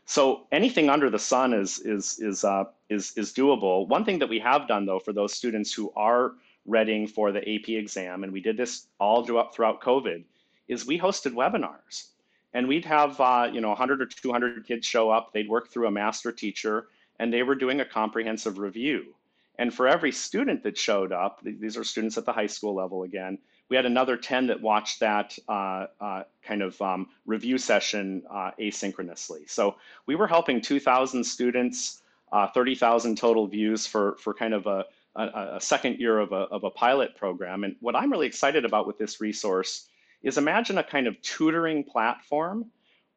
So 0.06 0.48
anything 0.52 0.90
under 0.90 1.10
the 1.10 1.20
sun 1.20 1.54
is 1.54 1.80
is 1.80 2.20
is 2.20 2.44
uh, 2.44 2.66
is 2.90 3.14
is 3.16 3.32
doable. 3.32 3.88
One 3.88 4.04
thing 4.04 4.20
that 4.20 4.28
we 4.28 4.40
have 4.40 4.68
done 4.68 4.86
though 4.86 5.00
for 5.00 5.14
those 5.14 5.34
students 5.34 5.72
who 5.72 5.94
are 5.96 6.34
readying 6.66 7.08
for 7.08 7.32
the 7.32 7.40
AP 7.40 7.70
exam, 7.70 8.24
and 8.24 8.32
we 8.32 8.42
did 8.42 8.58
this 8.58 8.88
all 9.00 9.24
throughout 9.24 9.82
COVID, 9.82 10.24
is 10.68 10.86
we 10.86 11.00
hosted 11.00 11.34
webinars. 11.34 12.08
And 12.54 12.68
we'd 12.68 12.86
have 12.86 13.20
uh, 13.20 13.50
you 13.52 13.62
know 13.62 13.70
100 13.70 14.02
or 14.02 14.06
200 14.06 14.66
kids 14.66 14.86
show 14.86 15.10
up. 15.10 15.32
They'd 15.32 15.50
work 15.50 15.70
through 15.70 15.88
a 15.88 15.92
master 15.92 16.32
teacher, 16.32 16.88
and 17.20 17.32
they 17.32 17.44
were 17.44 17.56
doing 17.56 17.80
a 17.80 17.86
comprehensive 17.86 18.58
review. 18.58 19.16
And 19.58 19.74
for 19.74 19.88
every 19.88 20.12
student 20.12 20.64
that 20.64 20.78
showed 20.78 21.12
up, 21.12 21.40
these 21.44 21.78
are 21.78 21.84
students 21.84 22.18
at 22.18 22.26
the 22.26 22.34
high 22.34 22.48
school 22.48 22.74
level 22.74 23.04
again, 23.04 23.38
we 23.72 23.78
had 23.78 23.86
another 23.86 24.18
10 24.18 24.48
that 24.48 24.62
watched 24.62 25.00
that 25.00 25.40
uh, 25.48 25.88
uh, 26.02 26.24
kind 26.44 26.62
of 26.62 26.80
um, 26.82 27.08
review 27.26 27.58
session 27.58 28.22
uh, 28.30 28.52
asynchronously. 28.60 29.50
So 29.50 29.78
we 30.06 30.16
were 30.16 30.28
helping 30.28 30.60
2,000 30.60 31.24
students 31.24 32.02
uh, 32.34 32.48
30,000 32.48 33.18
total 33.18 33.48
views 33.48 33.88
for, 33.88 34.18
for 34.18 34.34
kind 34.34 34.54
of 34.54 34.68
a, 34.68 34.86
a, 35.16 35.56
a, 35.56 35.62
second 35.62 36.00
year 36.00 36.20
of 36.20 36.32
a, 36.32 36.48
of 36.56 36.64
a 36.64 36.70
pilot 36.70 37.16
program. 37.16 37.64
And 37.64 37.76
what 37.80 37.96
I'm 37.96 38.12
really 38.12 38.28
excited 38.28 38.66
about 38.66 38.88
with 38.88 38.98
this 38.98 39.20
resource 39.20 39.90
is 40.24 40.38
imagine 40.38 40.78
a 40.78 40.84
kind 40.84 41.08
of 41.08 41.22
tutoring 41.22 41.84
platform 41.84 42.66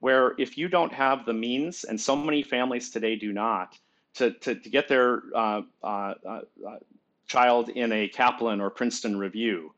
where 0.00 0.34
if 0.38 0.58
you 0.58 0.68
don't 0.68 0.92
have 0.92 1.24
the 1.24 1.32
means, 1.32 1.84
and 1.84 2.00
so 2.00 2.14
many 2.14 2.42
families 2.42 2.90
today 2.90 3.16
do 3.16 3.32
not, 3.32 3.78
to, 4.14 4.32
to, 4.32 4.54
to 4.54 4.68
get 4.68 4.88
their 4.88 5.22
uh, 5.34 5.62
uh, 5.82 6.14
uh, 6.28 6.40
child 7.26 7.70
in 7.70 7.90
a 7.92 8.08
Kaplan 8.08 8.60
or 8.60 8.70
Princeton 8.70 9.18
review, 9.18 9.72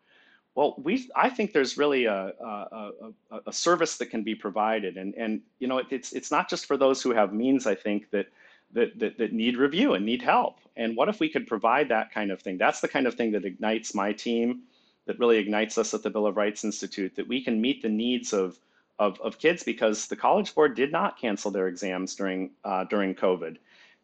well, 0.56 0.74
we 0.82 1.08
I 1.14 1.28
think 1.28 1.52
there's 1.52 1.76
really 1.76 2.06
a, 2.06 2.32
a, 2.40 2.90
a, 3.30 3.40
a, 3.48 3.52
service 3.52 3.98
that 3.98 4.06
can 4.06 4.22
be 4.22 4.34
provided, 4.34 4.96
and 4.96 5.14
and 5.14 5.42
you 5.58 5.68
know 5.68 5.82
it's 5.90 6.14
it's 6.14 6.30
not 6.30 6.48
just 6.48 6.64
for 6.64 6.78
those 6.78 7.02
who 7.02 7.12
have 7.12 7.34
means. 7.34 7.66
I 7.66 7.74
think 7.74 8.10
that, 8.10 8.26
that 8.72 8.98
that 8.98 9.18
that 9.18 9.32
need 9.32 9.56
review 9.56 9.94
and 9.94 10.04
need 10.04 10.22
help. 10.22 10.58
And 10.76 10.96
what 10.96 11.08
if 11.08 11.20
we 11.20 11.28
could 11.28 11.46
provide 11.46 11.88
that 11.88 12.12
kind 12.12 12.30
of 12.30 12.40
thing? 12.42 12.58
That's 12.58 12.80
the 12.80 12.88
kind 12.88 13.06
of 13.06 13.14
thing 13.14 13.32
that 13.32 13.44
ignites 13.44 13.94
my 13.94 14.12
team, 14.12 14.62
that 15.06 15.18
really 15.18 15.38
ignites 15.38 15.78
us 15.78 15.94
at 15.94 16.02
the 16.02 16.10
Bill 16.10 16.26
of 16.26 16.36
Rights 16.36 16.64
Institute. 16.64 17.16
That 17.16 17.28
we 17.28 17.42
can 17.42 17.60
meet 17.60 17.82
the 17.82 17.88
needs 17.88 18.32
of 18.32 18.58
of, 18.98 19.20
of 19.20 19.38
kids 19.38 19.62
because 19.62 20.06
the 20.06 20.16
College 20.16 20.54
Board 20.54 20.74
did 20.74 20.90
not 20.90 21.18
cancel 21.18 21.50
their 21.50 21.68
exams 21.68 22.14
during 22.14 22.50
uh, 22.64 22.84
during 22.84 23.14
COVID. 23.14 23.56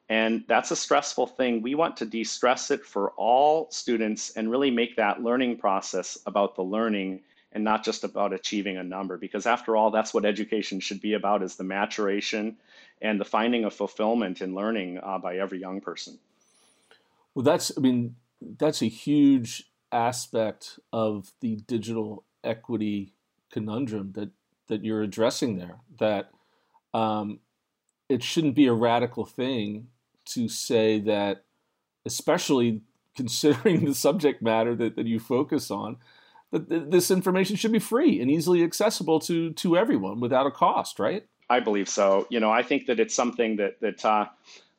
And 0.09 0.45
that's 0.47 0.71
a 0.71 0.77
stressful 0.77 1.29
thing. 1.29 1.63
We 1.63 1.75
want 1.75 1.97
to 1.99 2.07
de 2.07 2.25
stress 2.25 2.71
it 2.71 2.85
for 2.85 3.13
all 3.13 3.71
students 3.71 4.31
and 4.37 4.51
really 4.51 4.71
make 4.71 4.97
that 4.97 5.23
learning 5.23 5.59
process 5.59 6.19
about 6.27 6.55
the 6.55 6.63
learning 6.63 7.21
and 7.53 7.65
not 7.65 7.85
just 7.85 8.05
about 8.05 8.33
achieving 8.33 8.77
a 8.77 8.83
number. 8.83 9.17
Because 9.17 9.47
after 9.47 9.77
all, 9.77 9.91
that's 9.91 10.13
what 10.13 10.25
education 10.25 10.81
should 10.81 11.01
be 11.01 11.15
about 11.15 11.43
is 11.43 11.57
the 11.57 11.65
maturation 11.65 12.57
and 13.03 13.21
the 13.21 13.25
finding 13.25 13.65
of 13.65 13.75
fulfillment 13.75 14.41
in 14.41 14.55
learning 14.55 14.99
uh, 15.03 15.19
by 15.19 15.37
every 15.37 15.61
young 15.61 15.81
person. 15.81 16.19
Well, 17.35 17.43
that's, 17.43 17.73
I 17.77 17.81
mean, 17.81 18.17
that's 18.41 18.83
a 18.83 18.89
huge 18.89 19.71
aspect 19.91 20.79
of 20.93 21.33
the 21.41 21.57
digital 21.67 22.25
equity 22.45 23.13
conundrum 23.51 24.13
that, 24.13 24.31
that 24.69 24.85
you're 24.85 25.03
addressing 25.03 25.59
there. 25.59 25.77
That 25.99 26.31
um, 26.95 27.41
it 28.09 28.23
shouldn't 28.23 28.55
be 28.55 28.67
a 28.67 28.73
radical 28.73 29.27
thing 29.27 29.89
to 30.27 30.49
say 30.49 31.01
that, 31.01 31.45
especially 32.07 32.83
considering 33.17 33.85
the 33.85 33.95
subject 33.95 34.43
matter 34.43 34.75
that, 34.77 34.97
that 34.97 35.07
you 35.07 35.19
focus 35.19 35.71
on, 35.71 35.97
that 36.51 36.91
this 36.91 37.11
information 37.11 37.57
should 37.57 37.73
be 37.73 37.79
free 37.79 38.21
and 38.21 38.31
easily 38.31 38.63
accessible 38.63 39.19
to 39.21 39.53
to 39.55 39.77
everyone 39.77 40.21
without 40.21 40.47
a 40.47 40.51
cost, 40.51 40.99
right? 40.99 41.27
I 41.49 41.61
believe 41.61 41.89
so. 41.89 42.27
You 42.31 42.41
know, 42.41 42.51
I 42.51 42.63
think 42.63 42.87
that 42.87 43.01
it's 43.01 43.15
something 43.15 43.57
that 43.57 43.81
that 43.81 44.05
uh, 44.05 44.27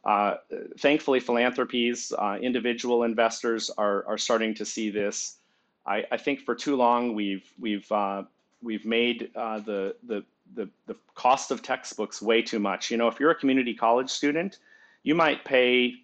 uh, 0.06 0.36
thankfully 0.80 1.20
philanthropies, 1.20 2.12
uh, 2.18 2.38
individual 2.42 3.04
investors 3.04 3.70
are 3.78 4.06
are 4.06 4.18
starting 4.18 4.54
to 4.56 4.66
see 4.66 4.90
this. 4.90 5.38
I, 5.86 6.06
I 6.12 6.18
think 6.18 6.42
for 6.42 6.56
too 6.56 6.76
long 6.76 7.14
we've 7.14 7.48
we've 7.60 7.90
uh, 7.92 8.24
we've 8.62 8.86
made 8.86 9.32
uh, 9.36 9.60
the 9.60 9.96
the 10.04 10.24
the, 10.56 10.70
the 10.88 10.96
cost 11.16 11.52
of 11.52 11.62
textbooks 11.62 12.22
way 12.22 12.42
too 12.42 12.60
much. 12.60 12.92
You 12.92 12.98
know, 12.98 13.08
if 13.08 13.20
you're 13.20 13.32
a 13.32 13.36
community 13.36 13.74
college 13.74 14.10
student, 14.10 14.60
you 15.04 15.16
might 15.16 15.44
pay 15.46 15.96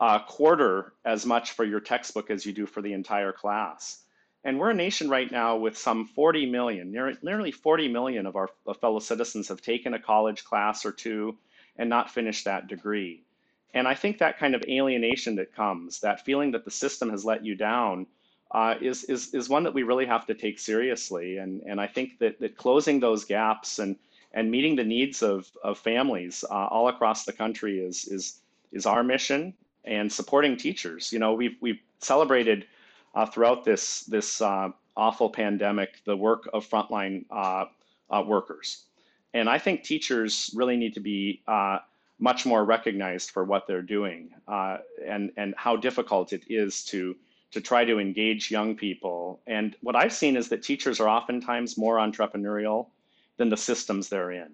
a 0.00 0.20
quarter 0.26 0.92
as 1.04 1.26
much 1.26 1.52
for 1.52 1.64
your 1.64 1.80
textbook 1.80 2.30
as 2.30 2.46
you 2.46 2.52
do 2.52 2.66
for 2.66 2.80
the 2.82 2.92
entire 2.92 3.32
class. 3.32 4.04
And 4.44 4.58
we're 4.58 4.70
a 4.70 4.74
nation 4.74 5.10
right 5.10 5.30
now 5.30 5.56
with 5.56 5.76
some 5.76 6.06
40 6.06 6.46
million, 6.46 6.92
nearly 7.22 7.50
40 7.50 7.88
million 7.88 8.26
of 8.26 8.36
our 8.36 8.48
fellow 8.80 9.00
citizens 9.00 9.48
have 9.48 9.60
taken 9.60 9.94
a 9.94 9.98
college 9.98 10.44
class 10.44 10.86
or 10.86 10.92
two 10.92 11.36
and 11.76 11.90
not 11.90 12.10
finished 12.10 12.44
that 12.44 12.68
degree. 12.68 13.22
And 13.74 13.86
I 13.86 13.94
think 13.94 14.18
that 14.18 14.38
kind 14.38 14.54
of 14.54 14.62
alienation 14.68 15.36
that 15.36 15.54
comes, 15.54 16.00
that 16.00 16.24
feeling 16.24 16.52
that 16.52 16.64
the 16.64 16.70
system 16.70 17.10
has 17.10 17.24
let 17.24 17.44
you 17.44 17.54
down, 17.54 18.06
uh, 18.50 18.76
is, 18.80 19.04
is, 19.04 19.34
is 19.34 19.48
one 19.48 19.64
that 19.64 19.74
we 19.74 19.82
really 19.82 20.06
have 20.06 20.26
to 20.26 20.34
take 20.34 20.58
seriously. 20.58 21.36
And, 21.36 21.62
and 21.62 21.80
I 21.80 21.86
think 21.86 22.18
that, 22.20 22.40
that 22.40 22.56
closing 22.56 22.98
those 22.98 23.24
gaps 23.24 23.78
and, 23.78 23.96
and 24.32 24.50
meeting 24.50 24.76
the 24.76 24.84
needs 24.84 25.22
of, 25.22 25.50
of 25.62 25.78
families 25.78 26.44
uh, 26.50 26.54
all 26.54 26.88
across 26.88 27.24
the 27.24 27.32
country 27.32 27.80
is, 27.80 28.06
is, 28.06 28.40
is 28.72 28.86
our 28.86 29.02
mission 29.02 29.52
and 29.84 30.10
supporting 30.10 30.56
teachers. 30.56 31.12
You 31.12 31.18
know, 31.18 31.34
we've, 31.34 31.56
we've 31.60 31.80
celebrated 31.98 32.66
uh, 33.14 33.26
throughout 33.26 33.64
this, 33.64 34.00
this 34.04 34.40
uh, 34.40 34.70
awful 34.96 35.30
pandemic 35.30 36.02
the 36.04 36.16
work 36.16 36.48
of 36.52 36.68
frontline 36.68 37.24
uh, 37.30 37.64
uh, 38.10 38.22
workers. 38.26 38.84
And 39.34 39.48
I 39.48 39.58
think 39.58 39.82
teachers 39.82 40.50
really 40.54 40.76
need 40.76 40.94
to 40.94 41.00
be 41.00 41.42
much 42.20 42.44
more 42.44 42.64
recognized 42.64 43.30
for 43.30 43.44
what 43.44 43.66
they're 43.66 43.82
doing 43.82 44.30
and, 44.48 45.30
and 45.36 45.54
how 45.56 45.76
difficult 45.76 46.32
it 46.32 46.44
is 46.48 46.84
to 46.86 47.14
to 47.50 47.60
try 47.60 47.84
to 47.84 47.98
engage 47.98 48.50
young 48.50 48.76
people. 48.76 49.40
And 49.46 49.74
what 49.80 49.96
I've 49.96 50.12
seen 50.12 50.36
is 50.36 50.50
that 50.50 50.62
teachers 50.62 51.00
are 51.00 51.08
oftentimes 51.08 51.78
more 51.78 51.96
entrepreneurial 51.96 52.88
than 53.38 53.48
the 53.48 53.56
systems 53.56 54.08
they're 54.08 54.32
in. 54.32 54.50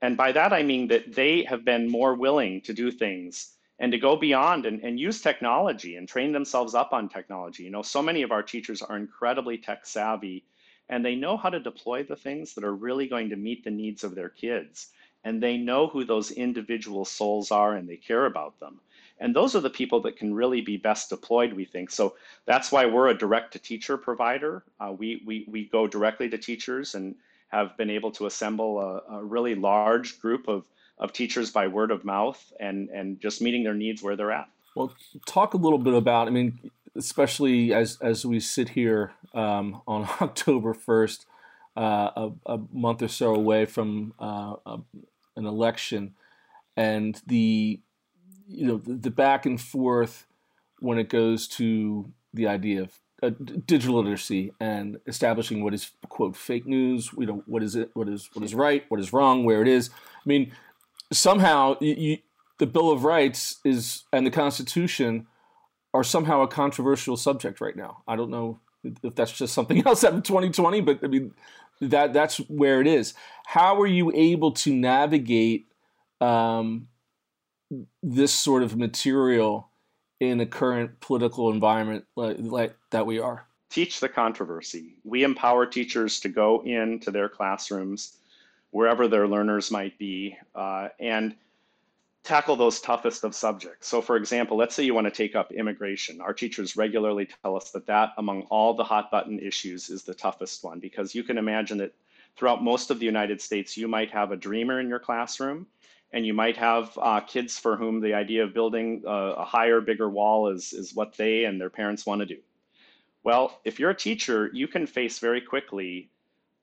And 0.00 0.16
by 0.16 0.30
that, 0.32 0.52
I 0.52 0.62
mean 0.62 0.88
that 0.88 1.12
they 1.12 1.42
have 1.44 1.64
been 1.64 1.90
more 1.90 2.14
willing 2.14 2.60
to 2.62 2.72
do 2.72 2.92
things 2.92 3.54
and 3.78 3.92
to 3.92 3.98
go 3.98 4.16
beyond 4.16 4.66
and, 4.66 4.80
and 4.82 4.98
use 4.98 5.20
technology 5.20 5.96
and 5.96 6.08
train 6.08 6.32
themselves 6.32 6.74
up 6.74 6.92
on 6.92 7.08
technology. 7.08 7.64
You 7.64 7.70
know, 7.70 7.82
so 7.82 8.02
many 8.02 8.22
of 8.22 8.32
our 8.32 8.42
teachers 8.42 8.82
are 8.82 8.96
incredibly 8.96 9.58
tech 9.58 9.86
savvy 9.86 10.44
and 10.88 11.04
they 11.04 11.14
know 11.14 11.36
how 11.36 11.50
to 11.50 11.60
deploy 11.60 12.02
the 12.02 12.16
things 12.16 12.54
that 12.54 12.64
are 12.64 12.74
really 12.74 13.06
going 13.06 13.28
to 13.30 13.36
meet 13.36 13.62
the 13.62 13.70
needs 13.70 14.04
of 14.04 14.14
their 14.14 14.30
kids. 14.30 14.88
And 15.24 15.42
they 15.42 15.56
know 15.56 15.86
who 15.86 16.04
those 16.04 16.30
individual 16.30 17.04
souls 17.04 17.50
are 17.50 17.74
and 17.74 17.88
they 17.88 17.96
care 17.96 18.26
about 18.26 18.58
them. 18.60 18.80
And 19.20 19.34
those 19.34 19.56
are 19.56 19.60
the 19.60 19.70
people 19.70 20.00
that 20.02 20.16
can 20.16 20.32
really 20.32 20.60
be 20.60 20.76
best 20.76 21.10
deployed, 21.10 21.52
we 21.52 21.64
think. 21.64 21.90
So 21.90 22.14
that's 22.46 22.70
why 22.70 22.86
we're 22.86 23.08
a 23.08 23.18
direct 23.18 23.52
to 23.52 23.58
teacher 23.58 23.96
provider. 23.96 24.62
Uh, 24.80 24.92
we, 24.96 25.22
we, 25.26 25.44
we 25.48 25.64
go 25.64 25.86
directly 25.86 26.28
to 26.28 26.38
teachers 26.38 26.94
and 26.94 27.16
have 27.48 27.76
been 27.76 27.90
able 27.90 28.12
to 28.12 28.26
assemble 28.26 28.78
a, 28.80 29.16
a, 29.16 29.24
really 29.24 29.54
large 29.54 30.20
group 30.20 30.48
of, 30.48 30.66
of 30.98 31.12
teachers 31.12 31.50
by 31.50 31.68
word 31.68 31.90
of 31.90 32.04
mouth 32.04 32.52
and, 32.58 32.88
and 32.90 33.20
just 33.20 33.40
meeting 33.40 33.64
their 33.64 33.74
needs 33.74 34.02
where 34.02 34.16
they're 34.16 34.32
at. 34.32 34.48
Well, 34.74 34.94
talk 35.26 35.54
a 35.54 35.56
little 35.56 35.78
bit 35.78 35.94
about, 35.94 36.28
I 36.28 36.30
mean, 36.30 36.70
especially 36.96 37.72
as, 37.72 37.98
as 38.00 38.26
we 38.26 38.40
sit 38.40 38.70
here 38.70 39.12
um, 39.34 39.82
on 39.86 40.08
October 40.20 40.74
1st, 40.74 41.26
uh, 41.76 42.10
a, 42.16 42.54
a, 42.54 42.58
month 42.72 43.02
or 43.02 43.08
so 43.08 43.34
away 43.34 43.64
from 43.64 44.12
uh, 44.20 44.56
a, 44.66 44.78
an 45.36 45.46
election, 45.46 46.14
and 46.76 47.22
the 47.26 47.78
you 48.48 48.66
know 48.66 48.78
the, 48.78 48.94
the, 48.94 49.10
back 49.10 49.46
and 49.46 49.60
forth 49.60 50.26
when 50.80 50.98
it 50.98 51.08
goes 51.08 51.46
to 51.46 52.10
the 52.34 52.48
idea 52.48 52.82
of 52.82 52.98
uh, 53.22 53.30
digital 53.64 54.02
literacy 54.02 54.52
and 54.58 54.98
establishing 55.06 55.62
what 55.62 55.72
is 55.72 55.92
quote 56.08 56.36
fake 56.36 56.66
news 56.66 57.10
you 57.16 57.26
know 57.26 57.44
what 57.46 57.62
is 57.62 57.76
it 57.76 57.90
what 57.94 58.08
is 58.08 58.28
what 58.32 58.44
is 58.44 58.54
right 58.54 58.84
what 58.88 58.98
is 58.98 59.12
wrong 59.12 59.44
where 59.44 59.62
it 59.62 59.68
is 59.68 59.90
i 59.90 60.26
mean 60.28 60.52
somehow 61.12 61.76
you, 61.80 62.18
the 62.58 62.66
bill 62.66 62.90
of 62.90 63.04
rights 63.04 63.58
is 63.64 64.04
and 64.12 64.26
the 64.26 64.30
constitution 64.30 65.26
are 65.94 66.04
somehow 66.04 66.42
a 66.42 66.48
controversial 66.48 67.16
subject 67.16 67.60
right 67.60 67.76
now 67.76 68.02
i 68.06 68.16
don't 68.16 68.30
know 68.30 68.60
if 69.02 69.14
that's 69.14 69.32
just 69.32 69.54
something 69.54 69.82
else 69.86 70.04
out 70.04 70.14
of 70.14 70.22
2020 70.22 70.80
but 70.80 70.98
i 71.02 71.06
mean 71.06 71.32
that 71.80 72.12
that's 72.12 72.38
where 72.48 72.80
it 72.80 72.86
is 72.86 73.14
how 73.46 73.80
are 73.80 73.86
you 73.86 74.12
able 74.14 74.52
to 74.52 74.72
navigate 74.72 75.68
um, 76.20 76.88
this 78.02 78.32
sort 78.32 78.62
of 78.62 78.76
material 78.76 79.70
in 80.20 80.40
a 80.40 80.46
current 80.46 81.00
political 81.00 81.50
environment 81.50 82.04
like, 82.16 82.36
like 82.40 82.76
that 82.90 83.06
we 83.06 83.18
are? 83.18 83.46
Teach 83.70 84.00
the 84.00 84.08
controversy. 84.08 84.96
We 85.04 85.24
empower 85.24 85.66
teachers 85.66 86.20
to 86.20 86.28
go 86.28 86.62
into 86.64 87.10
their 87.10 87.28
classrooms, 87.28 88.16
wherever 88.70 89.08
their 89.08 89.26
learners 89.26 89.70
might 89.70 89.98
be, 89.98 90.36
uh, 90.54 90.88
and 91.00 91.34
tackle 92.24 92.56
those 92.56 92.80
toughest 92.80 93.24
of 93.24 93.34
subjects. 93.34 93.88
So, 93.88 94.02
for 94.02 94.16
example, 94.16 94.56
let's 94.56 94.74
say 94.74 94.84
you 94.84 94.94
want 94.94 95.06
to 95.06 95.10
take 95.10 95.34
up 95.34 95.50
immigration. 95.52 96.20
Our 96.20 96.34
teachers 96.34 96.76
regularly 96.76 97.28
tell 97.42 97.56
us 97.56 97.70
that 97.70 97.86
that, 97.86 98.10
among 98.18 98.42
all 98.50 98.74
the 98.74 98.84
hot 98.84 99.10
button 99.10 99.38
issues, 99.38 99.88
is 99.88 100.02
the 100.02 100.14
toughest 100.14 100.62
one 100.62 100.78
because 100.78 101.14
you 101.14 101.22
can 101.22 101.38
imagine 101.38 101.78
that 101.78 101.94
throughout 102.36 102.62
most 102.62 102.90
of 102.90 102.98
the 102.98 103.06
United 103.06 103.40
States, 103.40 103.76
you 103.76 103.88
might 103.88 104.10
have 104.10 104.30
a 104.30 104.36
dreamer 104.36 104.78
in 104.78 104.88
your 104.88 104.98
classroom 104.98 105.66
and 106.12 106.26
you 106.26 106.34
might 106.34 106.56
have 106.56 106.96
uh, 107.00 107.20
kids 107.20 107.58
for 107.58 107.76
whom 107.76 108.00
the 108.00 108.14
idea 108.14 108.44
of 108.44 108.54
building 108.54 109.02
a, 109.06 109.10
a 109.10 109.44
higher, 109.44 109.80
bigger 109.80 110.08
wall 110.08 110.48
is, 110.48 110.72
is 110.72 110.94
what 110.94 111.16
they 111.16 111.44
and 111.44 111.60
their 111.60 111.70
parents 111.70 112.06
want 112.06 112.20
to 112.20 112.26
do. 112.26 112.38
Well, 113.24 113.58
if 113.64 113.78
you're 113.78 113.90
a 113.90 113.96
teacher, 113.96 114.50
you 114.52 114.68
can 114.68 114.86
face 114.86 115.18
very 115.18 115.40
quickly 115.40 116.10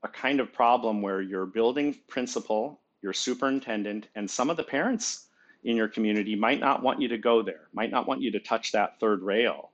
a 0.04 0.08
kind 0.08 0.40
of 0.40 0.54
problem 0.54 1.02
where 1.02 1.22
your 1.22 1.46
building 1.46 1.98
principal, 2.08 2.80
your 3.02 3.14
superintendent, 3.14 4.08
and 4.16 4.30
some 4.30 4.50
of 4.50 4.58
the 4.58 4.64
parents 4.64 5.28
in 5.64 5.76
your 5.76 5.88
community 5.88 6.36
might 6.36 6.60
not 6.60 6.84
want 6.84 7.02
you 7.02 7.08
to 7.08 7.18
go 7.18 7.42
there, 7.42 7.68
might 7.74 7.92
not 7.92 8.08
want 8.08 8.22
you 8.22 8.32
to 8.32 8.40
touch 8.40 8.72
that 8.72 9.00
third 9.00 9.22
rail. 9.24 9.72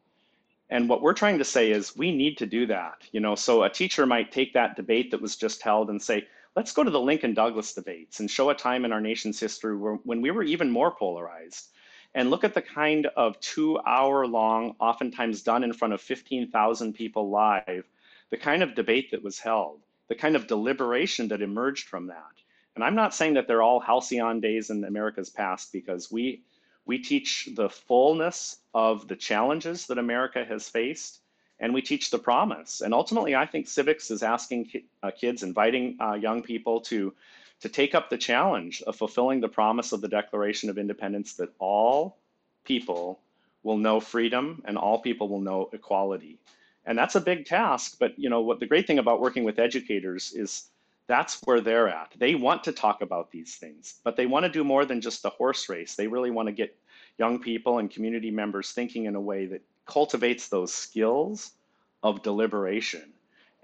And 0.70 0.88
what 0.88 1.02
we're 1.02 1.14
trying 1.14 1.38
to 1.40 1.44
say 1.44 1.72
is 1.72 1.98
we 1.98 2.16
need 2.16 2.38
to 2.38 2.46
do 2.46 2.66
that. 2.68 3.04
You 3.12 3.20
know, 3.20 3.36
so 3.36 3.64
a 3.64 3.70
teacher 3.70 4.06
might 4.06 4.32
take 4.32 4.54
that 4.54 4.78
debate 4.78 5.12
that 5.12 5.22
was 5.22 5.36
just 5.36 5.62
held 5.62 5.90
and 5.90 6.02
say, 6.02 6.28
let's 6.56 6.72
go 6.72 6.84
to 6.84 6.92
the 6.92 7.00
Lincoln 7.00 7.34
Douglas 7.34 7.74
debates 7.74 8.22
and 8.22 8.32
show 8.32 8.50
a 8.50 8.56
time 8.56 8.86
in 8.86 8.94
our 8.94 9.02
nation's 9.02 9.40
history 9.40 9.76
where, 9.76 9.96
when 9.96 10.22
we 10.22 10.32
were 10.32 10.44
even 10.44 10.70
more 10.70 10.92
polarized. 10.92 11.68
and 12.14 12.30
look 12.30 12.44
at 12.44 12.54
the 12.54 12.62
kind 12.62 13.08
of 13.16 13.40
two 13.40 13.80
hour 13.86 14.28
long, 14.28 14.76
oftentimes 14.80 15.44
done 15.44 15.64
in 15.64 15.74
front 15.74 15.94
of 15.94 16.02
15,000 16.02 16.94
people 16.94 17.30
live, 17.30 17.86
the 18.30 18.38
kind 18.38 18.64
of 18.64 18.76
debate 18.76 19.12
that 19.12 19.24
was 19.24 19.40
held, 19.40 19.80
the 20.12 20.16
kind 20.16 20.36
of 20.36 20.46
deliberation 20.46 21.30
that 21.30 21.42
emerged 21.42 21.88
from 21.88 22.08
that. 22.08 22.36
And 22.76 22.84
I'm 22.84 22.96
not 22.96 23.14
saying 23.14 23.36
that 23.36 23.48
they're 23.48 23.62
all 23.62 23.80
halcyon 23.80 24.42
days 24.42 24.70
in 24.70 24.84
America's 24.84 25.30
past 25.30 25.72
because 25.72 26.12
we 26.12 26.42
we 26.86 27.00
teach 27.00 27.48
the 27.56 27.70
fullness 27.70 28.58
of 28.74 29.08
the 29.08 29.16
challenges 29.16 29.88
that 29.88 29.98
America 29.98 30.44
has 30.44 30.68
faced, 30.68 31.22
and 31.62 31.74
we 31.74 31.82
teach 31.82 32.10
the 32.10 32.20
promise. 32.20 32.82
And 32.82 32.94
ultimately, 32.94 33.36
I 33.38 33.46
think 33.46 33.70
civics 33.70 34.12
is 34.12 34.22
asking 34.22 34.66
ki- 34.66 34.86
uh, 35.02 35.12
kids, 35.12 35.44
inviting 35.44 35.96
uh, 36.02 36.16
young 36.16 36.44
people 36.44 36.82
to 36.92 37.14
to 37.62 37.70
take 37.70 37.96
up 37.96 38.10
the 38.10 38.18
challenge 38.18 38.82
of 38.82 38.98
fulfilling 38.98 39.40
the 39.40 39.48
promise 39.48 39.94
of 39.94 40.02
the 40.02 40.10
Declaration 40.10 40.70
of 40.70 40.78
Independence 40.78 41.36
that 41.36 41.54
all 41.58 42.18
people 42.66 43.18
will 43.64 43.78
know 43.78 44.02
freedom 44.02 44.62
and 44.66 44.78
all 44.78 45.00
people 45.00 45.30
will 45.30 45.40
know 45.40 45.70
equality. 45.72 46.38
And 46.86 46.98
that's 46.98 47.16
a 47.16 47.22
big 47.22 47.46
task, 47.46 47.98
but 48.00 48.18
you 48.18 48.30
know 48.30 48.42
what 48.42 48.60
the 48.60 48.66
great 48.66 48.88
thing 48.88 49.00
about 49.00 49.22
working 49.22 49.44
with 49.44 49.60
educators 49.60 50.34
is 50.34 50.70
that's 51.08 51.40
where 51.44 51.62
they're 51.62 51.90
at. 51.90 52.14
They 52.18 52.36
want 52.36 52.64
to 52.64 52.72
talk 52.72 53.02
about 53.02 53.32
these 53.32 53.56
things, 53.56 54.00
but 54.04 54.16
they 54.16 54.26
want 54.26 54.46
to 54.46 54.52
do 54.52 54.64
more 54.64 54.86
than 54.86 55.02
just 55.02 55.22
the 55.22 55.30
horse 55.30 55.70
race. 55.70 55.96
They 55.96 56.08
really 56.08 56.32
want 56.32 56.48
to 56.48 56.54
get 56.54 56.76
young 57.18 57.40
people 57.40 57.80
and 57.80 57.92
community 57.92 58.32
members 58.32 58.72
thinking 58.72 59.06
in 59.06 59.16
a 59.16 59.22
way 59.22 59.46
that 59.48 59.62
cultivates 59.86 60.48
those 60.48 60.74
skills 60.74 61.52
of 62.02 62.24
deliberation 62.24 63.14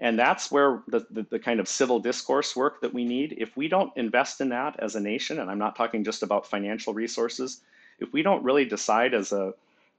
and 0.00 0.18
that's 0.18 0.50
where 0.50 0.82
the, 0.86 1.04
the, 1.10 1.26
the, 1.28 1.38
kind 1.38 1.58
of 1.58 1.68
civil 1.68 1.98
discourse 1.98 2.54
work 2.54 2.80
that 2.82 2.94
we 2.94 3.04
need, 3.04 3.34
if 3.38 3.56
we 3.56 3.66
don't 3.66 3.92
invest 3.96 4.40
in 4.40 4.48
that 4.50 4.78
as 4.78 4.94
a 4.94 5.00
nation, 5.00 5.40
and 5.40 5.50
I'm 5.50 5.58
not 5.58 5.74
talking 5.74 6.04
just 6.04 6.22
about 6.22 6.46
financial 6.46 6.94
resources, 6.94 7.62
if 7.98 8.12
we 8.12 8.22
don't 8.22 8.44
really 8.44 8.64
decide 8.64 9.12
as 9.12 9.32
a 9.32 9.54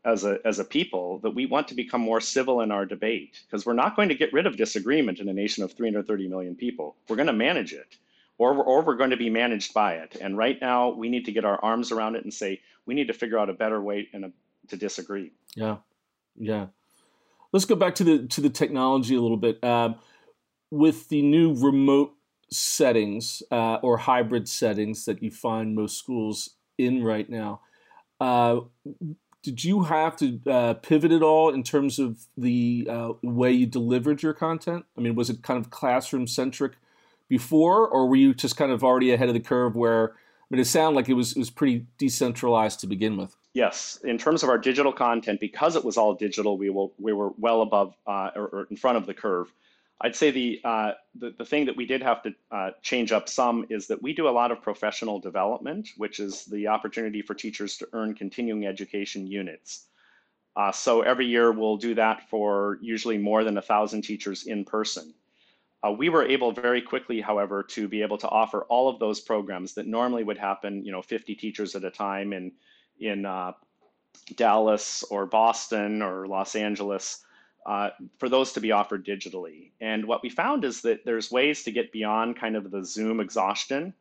as 0.05 0.23
a 0.23 0.39
as 0.45 0.59
a 0.59 0.63
people 0.63 1.19
that 1.19 1.31
we 1.31 1.45
want 1.45 1.67
to 1.67 1.75
become 1.75 2.01
more 2.01 2.21
civil 2.21 2.61
in 2.61 2.71
our 2.71 2.85
debate, 2.85 3.41
because 3.45 3.65
we're 3.65 3.73
not 3.73 3.95
going 3.95 4.09
to 4.09 4.15
get 4.15 4.33
rid 4.33 4.47
of 4.47 4.57
disagreement 4.57 5.19
in 5.19 5.27
a 5.27 5.33
nation 5.33 5.63
of 5.63 5.73
330 5.73 6.27
million 6.27 6.55
people. 6.55 6.95
We're 7.07 7.17
going 7.17 7.27
to 7.27 7.33
manage 7.33 7.73
it. 7.73 7.97
Or 8.37 8.53
we're, 8.53 8.63
or 8.63 8.81
we're 8.83 8.95
going 8.95 9.09
to 9.09 9.17
be 9.17 9.29
managed 9.29 9.73
by 9.73 9.95
it. 9.95 10.15
And 10.21 10.37
right 10.37 10.57
now, 10.61 10.91
we 10.91 11.09
need 11.09 11.25
to 11.25 11.33
get 11.33 11.43
our 11.43 11.61
arms 11.61 11.91
around 11.91 12.15
it 12.15 12.23
and 12.23 12.33
say, 12.33 12.61
we 12.85 12.93
need 12.93 13.07
to 13.07 13.13
figure 13.13 13.37
out 13.37 13.49
a 13.49 13.53
better 13.53 13.81
way 13.81 14.07
and 14.13 14.31
to 14.69 14.77
disagree. 14.77 15.33
Yeah. 15.57 15.79
Yeah 16.37 16.67
let's 17.51 17.65
go 17.65 17.75
back 17.75 17.95
to 17.95 18.03
the 18.03 18.27
to 18.27 18.41
the 18.41 18.49
technology 18.49 19.15
a 19.15 19.21
little 19.21 19.37
bit. 19.37 19.63
Uh, 19.63 19.93
with 20.71 21.09
the 21.09 21.21
new 21.21 21.53
remote 21.55 22.13
settings 22.51 23.41
uh, 23.51 23.75
or 23.75 23.97
hybrid 23.97 24.47
settings 24.47 25.05
that 25.05 25.21
you 25.23 25.31
find 25.31 25.75
most 25.75 25.97
schools 25.97 26.51
in 26.77 27.03
right 27.03 27.29
now, 27.29 27.61
uh, 28.19 28.59
did 29.41 29.63
you 29.63 29.83
have 29.83 30.17
to 30.17 30.39
uh, 30.47 30.73
pivot 30.75 31.11
at 31.11 31.23
all 31.23 31.49
in 31.49 31.63
terms 31.63 31.99
of 31.99 32.25
the 32.37 32.87
uh, 32.89 33.13
way 33.21 33.51
you 33.51 33.65
delivered 33.65 34.21
your 34.21 34.33
content? 34.33 34.85
I 34.97 35.01
mean, 35.01 35.15
was 35.15 35.29
it 35.29 35.43
kind 35.43 35.59
of 35.59 35.69
classroom 35.69 36.27
centric 36.27 36.73
before, 37.29 37.87
or 37.87 38.07
were 38.07 38.15
you 38.15 38.33
just 38.33 38.57
kind 38.57 38.71
of 38.71 38.83
already 38.83 39.11
ahead 39.11 39.29
of 39.29 39.33
the 39.33 39.39
curve 39.39 39.75
where? 39.75 40.11
I 40.11 40.55
mean, 40.55 40.61
it 40.61 40.65
sounded 40.65 40.95
like 40.95 41.09
it 41.09 41.13
was 41.13 41.33
it 41.33 41.39
was 41.39 41.51
pretty 41.51 41.85
decentralized 41.97 42.79
to 42.81 42.87
begin 42.87 43.17
with. 43.17 43.35
Yes, 43.53 43.99
in 44.03 44.17
terms 44.17 44.43
of 44.43 44.49
our 44.49 44.57
digital 44.57 44.91
content, 44.91 45.39
because 45.39 45.75
it 45.75 45.85
was 45.85 45.97
all 45.97 46.13
digital, 46.15 46.57
we 46.57 46.69
will 46.69 46.93
we 46.99 47.13
were 47.13 47.29
well 47.37 47.61
above 47.61 47.95
uh, 48.07 48.31
or, 48.35 48.47
or, 48.47 48.67
in 48.69 48.77
front 48.77 48.97
of 48.97 49.05
the 49.05 49.13
curve. 49.13 49.53
I'd 50.01 50.15
say 50.15 50.31
the, 50.31 50.61
uh, 50.63 50.91
the 51.15 51.31
the 51.37 51.45
thing 51.45 51.65
that 51.65 51.75
we 51.75 51.85
did 51.85 52.01
have 52.01 52.23
to 52.23 52.33
uh, 52.51 52.71
change 52.81 53.11
up 53.11 53.27
some 53.27 53.65
is 53.69 53.87
that 53.87 54.01
we 54.01 54.13
do 54.13 54.29
a 54.29 54.31
lot 54.31 54.51
of 54.51 54.61
professional 54.61 55.19
development, 55.19 55.89
which 55.97 56.19
is 56.19 56.45
the 56.45 56.67
opportunity 56.67 57.21
for 57.21 57.33
teachers 57.33 57.77
to 57.77 57.87
earn 57.91 58.13
continuing 58.13 58.65
education 58.65 59.27
units. 59.27 59.87
Uh, 60.55 60.71
so 60.71 61.01
every 61.01 61.25
year 61.25 61.51
we'll 61.51 61.77
do 61.77 61.95
that 61.95 62.29
for 62.29 62.79
usually 62.81 63.17
more 63.17 63.43
than 63.43 63.57
a 63.57 63.61
thousand 63.61 64.01
teachers 64.01 64.47
in 64.47 64.63
person. 64.63 65.13
Uh, 65.85 65.91
we 65.91 66.09
were 66.09 66.25
able 66.25 66.51
very 66.51 66.81
quickly, 66.81 67.21
however, 67.21 67.63
to 67.63 67.87
be 67.87 68.01
able 68.01 68.17
to 68.17 68.27
offer 68.27 68.63
all 68.63 68.89
of 68.89 68.99
those 68.99 69.21
programs 69.21 69.73
that 69.73 69.87
normally 69.87 70.23
would 70.23 70.37
happen, 70.37 70.83
you 70.83 70.91
know, 70.91 71.01
50 71.01 71.35
teachers 71.35 71.75
at 71.75 71.83
a 71.83 71.91
time 71.91 72.33
in 72.33 72.51
in 72.99 73.25
uh, 73.25 73.53
Dallas 74.35 75.03
or 75.09 75.25
Boston 75.25 76.01
or 76.01 76.27
Los 76.27 76.55
Angeles, 76.55 77.23
uh, 77.65 77.89
for 78.17 78.29
those 78.29 78.53
to 78.53 78.61
be 78.61 78.71
offered 78.71 79.05
digitally. 79.05 79.71
And 79.81 80.05
what 80.05 80.23
we 80.23 80.29
found 80.29 80.63
is 80.63 80.81
that 80.81 81.05
there's 81.05 81.31
ways 81.31 81.63
to 81.63 81.71
get 81.71 81.91
beyond 81.91 82.37
kind 82.37 82.55
of 82.55 82.71
the 82.71 82.83
Zoom 82.83 83.19
exhaustion. 83.19 83.93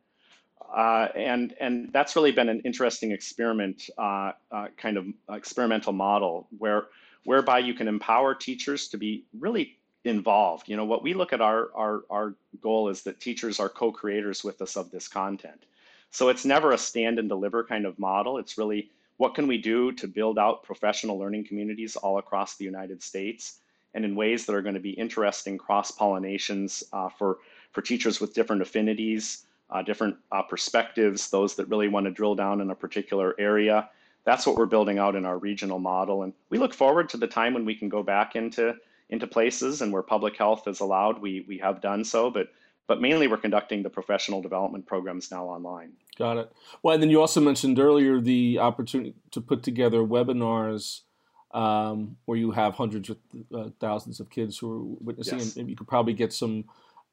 Uh, 0.75 1.07
and 1.15 1.55
and 1.59 1.91
that's 1.91 2.15
really 2.15 2.31
been 2.31 2.49
an 2.49 2.61
interesting 2.61 3.11
experiment, 3.11 3.89
uh, 3.97 4.31
uh, 4.51 4.67
kind 4.77 4.97
of 4.97 5.05
experimental 5.29 5.93
model 5.93 6.47
where 6.57 6.87
whereby 7.23 7.59
you 7.59 7.73
can 7.73 7.87
empower 7.87 8.35
teachers 8.35 8.87
to 8.89 8.97
be 8.97 9.25
really 9.39 9.77
involved. 10.03 10.69
You 10.69 10.77
know, 10.77 10.85
what 10.85 11.03
we 11.03 11.13
look 11.13 11.33
at 11.33 11.41
our 11.41 11.69
our 11.75 12.01
our 12.09 12.35
goal 12.61 12.89
is 12.89 13.03
that 13.03 13.19
teachers 13.19 13.59
are 13.59 13.69
co-creators 13.69 14.43
with 14.43 14.61
us 14.61 14.77
of 14.77 14.91
this 14.91 15.07
content. 15.07 15.65
So 16.11 16.29
it's 16.29 16.45
never 16.45 16.71
a 16.71 16.77
stand 16.77 17.19
and 17.19 17.29
deliver 17.29 17.63
kind 17.63 17.85
of 17.85 17.99
model. 17.99 18.37
It's 18.37 18.57
really 18.57 18.91
what 19.19 19.35
can 19.35 19.47
we 19.47 19.57
do 19.57 19.91
to 19.91 20.07
build 20.07 20.39
out 20.39 20.63
professional 20.63 21.19
learning 21.19 21.43
communities 21.43 21.97
all 21.97 22.19
across 22.19 22.55
the 22.55 22.63
United 22.63 23.03
States 23.03 23.59
and 23.93 24.05
in 24.05 24.15
ways 24.15 24.45
that 24.45 24.55
are 24.55 24.61
going 24.61 24.75
to 24.75 24.79
be 24.79 24.91
interesting 24.91 25.57
cross 25.57 25.91
pollinations 25.91 26.83
uh, 26.93 27.09
for, 27.09 27.39
for 27.73 27.81
teachers 27.81 28.21
with 28.21 28.33
different 28.33 28.61
affinities, 28.61 29.43
uh, 29.71 29.81
different 29.81 30.15
uh, 30.31 30.41
perspectives, 30.41 31.29
those 31.31 31.55
that 31.55 31.67
really 31.67 31.89
want 31.89 32.05
to 32.05 32.11
drill 32.11 32.33
down 32.33 32.61
in 32.61 32.69
a 32.69 32.75
particular 32.75 33.35
area. 33.37 33.89
That's 34.23 34.47
what 34.47 34.55
we're 34.55 34.65
building 34.65 34.99
out 34.99 35.17
in 35.17 35.25
our 35.25 35.37
regional 35.37 35.79
model. 35.79 36.23
And 36.23 36.31
we 36.49 36.57
look 36.57 36.73
forward 36.73 37.09
to 37.09 37.17
the 37.17 37.27
time 37.27 37.53
when 37.53 37.65
we 37.65 37.75
can 37.75 37.89
go 37.89 38.01
back 38.01 38.37
into, 38.37 38.73
into 39.09 39.27
places 39.27 39.81
and 39.81 39.91
where 39.91 40.01
public 40.01 40.37
health 40.37 40.65
is 40.65 40.79
allowed. 40.79 41.19
We, 41.19 41.43
we 41.45 41.57
have 41.57 41.81
done 41.81 42.05
so, 42.05 42.31
but 42.31 42.47
but 42.87 42.99
mainly 42.99 43.27
we're 43.27 43.37
conducting 43.37 43.83
the 43.83 43.89
professional 43.89 44.41
development 44.41 44.87
programs 44.87 45.29
now 45.29 45.45
online. 45.45 45.91
Got 46.19 46.37
it. 46.37 46.51
Well, 46.83 46.93
and 46.93 47.01
then 47.01 47.09
you 47.09 47.21
also 47.21 47.39
mentioned 47.39 47.79
earlier 47.79 48.19
the 48.19 48.59
opportunity 48.59 49.15
to 49.31 49.39
put 49.39 49.63
together 49.63 49.99
webinars 49.99 51.03
um, 51.51 52.17
where 52.25 52.37
you 52.37 52.51
have 52.51 52.75
hundreds 52.75 53.09
of 53.09 53.17
uh, 53.55 53.69
thousands 53.79 54.19
of 54.19 54.29
kids 54.29 54.57
who 54.57 54.71
are 54.71 54.83
witnessing, 54.99 55.39
yes. 55.39 55.55
and 55.55 55.69
you 55.69 55.77
could 55.77 55.87
probably 55.87 56.13
get 56.13 56.33
some. 56.33 56.65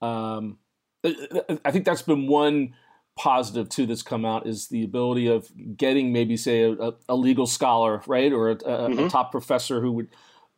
Um, 0.02 0.58
I 1.04 1.70
think 1.70 1.84
that's 1.84 2.02
been 2.02 2.26
one 2.26 2.74
positive 3.16 3.68
too 3.68 3.86
that's 3.86 4.02
come 4.02 4.24
out 4.24 4.46
is 4.46 4.68
the 4.68 4.82
ability 4.82 5.28
of 5.28 5.50
getting 5.76 6.12
maybe 6.12 6.36
say 6.36 6.64
a, 6.64 6.92
a 7.08 7.14
legal 7.14 7.46
scholar, 7.46 8.02
right, 8.08 8.32
or 8.32 8.50
a, 8.50 8.54
a, 8.54 8.56
mm-hmm. 8.56 8.98
a 9.04 9.08
top 9.08 9.30
professor 9.30 9.80
who 9.80 9.92
would. 9.92 10.08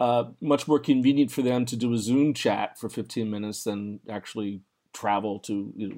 Uh, 0.01 0.31
much 0.41 0.69
more 0.69 0.79
convenient 0.79 1.29
for 1.29 1.43
them 1.43 1.67
to 1.67 1.75
do 1.75 1.93
a 1.93 1.99
Zoom 1.99 2.33
chat 2.33 2.79
for 2.79 2.89
15 2.89 3.29
minutes 3.29 3.65
than 3.65 3.99
actually 4.09 4.61
travel 4.93 5.41
to 5.41 5.73
you 5.75 5.89
know, 5.89 5.97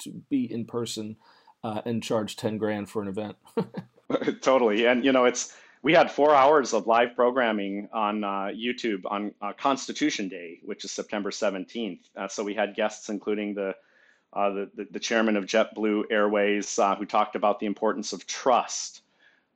to 0.00 0.22
be 0.28 0.44
in 0.52 0.66
person 0.66 1.16
uh, 1.64 1.82
and 1.84 2.02
charge 2.02 2.36
10 2.36 2.58
grand 2.58 2.88
for 2.88 3.02
an 3.02 3.08
event. 3.08 3.36
totally. 4.40 4.86
And, 4.86 5.04
you 5.04 5.12
know, 5.12 5.24
it's, 5.24 5.54
we 5.82 5.92
had 5.92 6.10
four 6.10 6.34
hours 6.34 6.74
of 6.74 6.86
live 6.86 7.14
programming 7.16 7.88
on 7.92 8.24
uh, 8.24 8.50
YouTube 8.54 9.02
on 9.06 9.34
uh, 9.40 9.52
Constitution 9.52 10.28
Day, 10.28 10.60
which 10.64 10.84
is 10.84 10.90
September 10.90 11.30
17th. 11.30 12.00
Uh, 12.16 12.28
so 12.28 12.44
we 12.44 12.54
had 12.54 12.74
guests, 12.74 13.08
including 13.08 13.54
the, 13.54 13.74
uh, 14.32 14.50
the, 14.50 14.86
the, 14.90 15.00
chairman 15.00 15.36
of 15.36 15.44
JetBlue 15.44 16.04
Airways, 16.10 16.78
uh, 16.78 16.94
who 16.96 17.04
talked 17.04 17.36
about 17.36 17.60
the 17.60 17.66
importance 17.66 18.12
of 18.12 18.26
trust. 18.26 19.02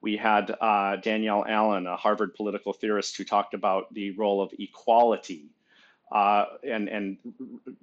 We 0.03 0.17
had 0.17 0.55
Danielle 1.03 1.45
Allen, 1.49 1.87
a 1.87 1.97
Harvard 1.97 2.35
political 2.35 2.73
theorist, 2.73 3.17
who 3.17 3.25
talked 3.25 3.55
about 3.55 3.93
the 3.95 4.11
role 4.13 4.43
of 4.43 4.53
equality 4.59 5.51
uh, 6.13 6.45
and 6.63 6.89
and 6.89 7.17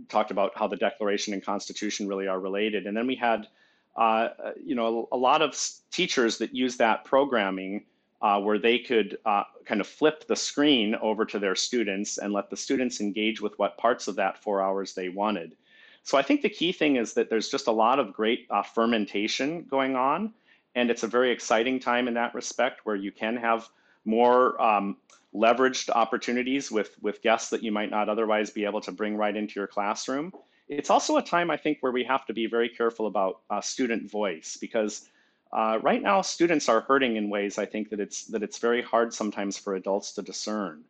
talked 0.09 0.31
about 0.31 0.57
how 0.57 0.67
the 0.67 0.77
Declaration 0.77 1.33
and 1.33 1.43
Constitution 1.43 2.07
really 2.07 2.27
are 2.27 2.39
related. 2.39 2.87
And 2.87 2.95
then 2.95 3.07
we 3.07 3.15
had, 3.15 3.47
uh, 3.95 4.29
you 4.63 4.75
know, 4.75 5.07
a, 5.11 5.17
lot 5.17 5.41
of 5.41 5.59
teachers 5.91 6.37
that 6.39 6.55
use 6.55 6.77
that 6.77 7.05
programming 7.05 7.85
uh, 8.21 8.39
where 8.39 8.57
they 8.57 8.79
could 8.79 9.17
uh, 9.25 9.43
kind 9.65 9.81
of 9.81 9.87
flip 9.87 10.25
the 10.27 10.35
screen 10.35 10.95
over 10.95 11.25
to 11.25 11.37
their 11.37 11.55
students 11.55 12.17
and 12.17 12.33
let 12.33 12.49
the 12.49 12.57
students 12.57 13.01
engage 13.01 13.41
with 13.41 13.57
what 13.59 13.77
parts 13.77 14.07
of 14.07 14.15
that 14.15 14.41
four 14.41 14.61
hours 14.61 14.93
they 14.93 15.09
wanted. 15.09 15.55
So 16.03 16.17
I 16.17 16.21
think 16.21 16.41
the 16.41 16.49
key 16.49 16.71
thing 16.71 16.95
is 16.95 17.13
that 17.13 17.29
there's 17.29 17.49
just 17.49 17.67
a 17.67 17.71
lot 17.71 17.99
of 17.99 18.13
great 18.13 18.47
uh, 18.49 18.63
fermentation 18.63 19.63
going 19.69 19.95
on, 19.95 20.33
and 20.75 20.89
it's 20.89 21.03
a 21.03 21.07
very 21.07 21.31
exciting 21.31 21.79
time 21.79 22.07
in 22.07 22.15
that 22.15 22.33
respect 22.33 22.81
where 22.85 22.95
you 22.95 23.11
can 23.11 23.37
have 23.37 23.69
more. 24.05 24.61
Um, 24.61 24.97
leveraged 25.35 25.89
opportunities 25.89 26.71
with, 26.71 26.95
with 27.01 27.21
guests 27.23 27.49
that 27.49 27.63
you 27.63 27.71
might 27.71 27.89
not 27.89 28.07
otherwise 28.07 28.51
be 28.51 28.65
able 28.65 28.81
to 28.81 28.91
bring 28.91 29.17
right 29.17 29.35
into 29.35 29.59
your 29.59 29.65
classroom. 29.65 30.31
It's 30.77 30.89
also 30.89 31.17
a 31.17 31.21
time, 31.21 31.51
I 31.51 31.57
think, 31.57 31.77
where 31.81 31.91
we 31.91 32.03
have 32.05 32.25
to 32.25 32.33
be 32.33 32.47
very 32.47 32.69
careful 32.69 33.07
about 33.07 33.41
uh, 33.49 33.61
student 33.61 34.09
voice 34.09 34.57
because 34.59 35.09
uh, 35.51 35.79
right 35.81 36.01
now 36.01 36.21
students 36.21 36.67
are 36.67 36.81
hurting 36.81 37.15
in 37.15 37.29
ways 37.29 37.57
I 37.57 37.65
think 37.65 37.89
that 37.89 37.99
it's 37.99 38.25
that 38.25 38.41
it's 38.41 38.57
very 38.57 38.81
hard 38.81 39.13
sometimes 39.13 39.57
for 39.57 39.75
adults 39.75 40.13
to 40.13 40.21
discern. 40.21 40.83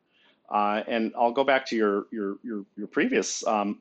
Uh, 0.49 0.83
and 0.87 1.11
I'll 1.17 1.31
go 1.31 1.43
back 1.43 1.65
to 1.67 1.75
your 1.75 2.05
your 2.11 2.37
your, 2.43 2.65
your 2.77 2.87
previous 2.87 3.45
um, 3.45 3.79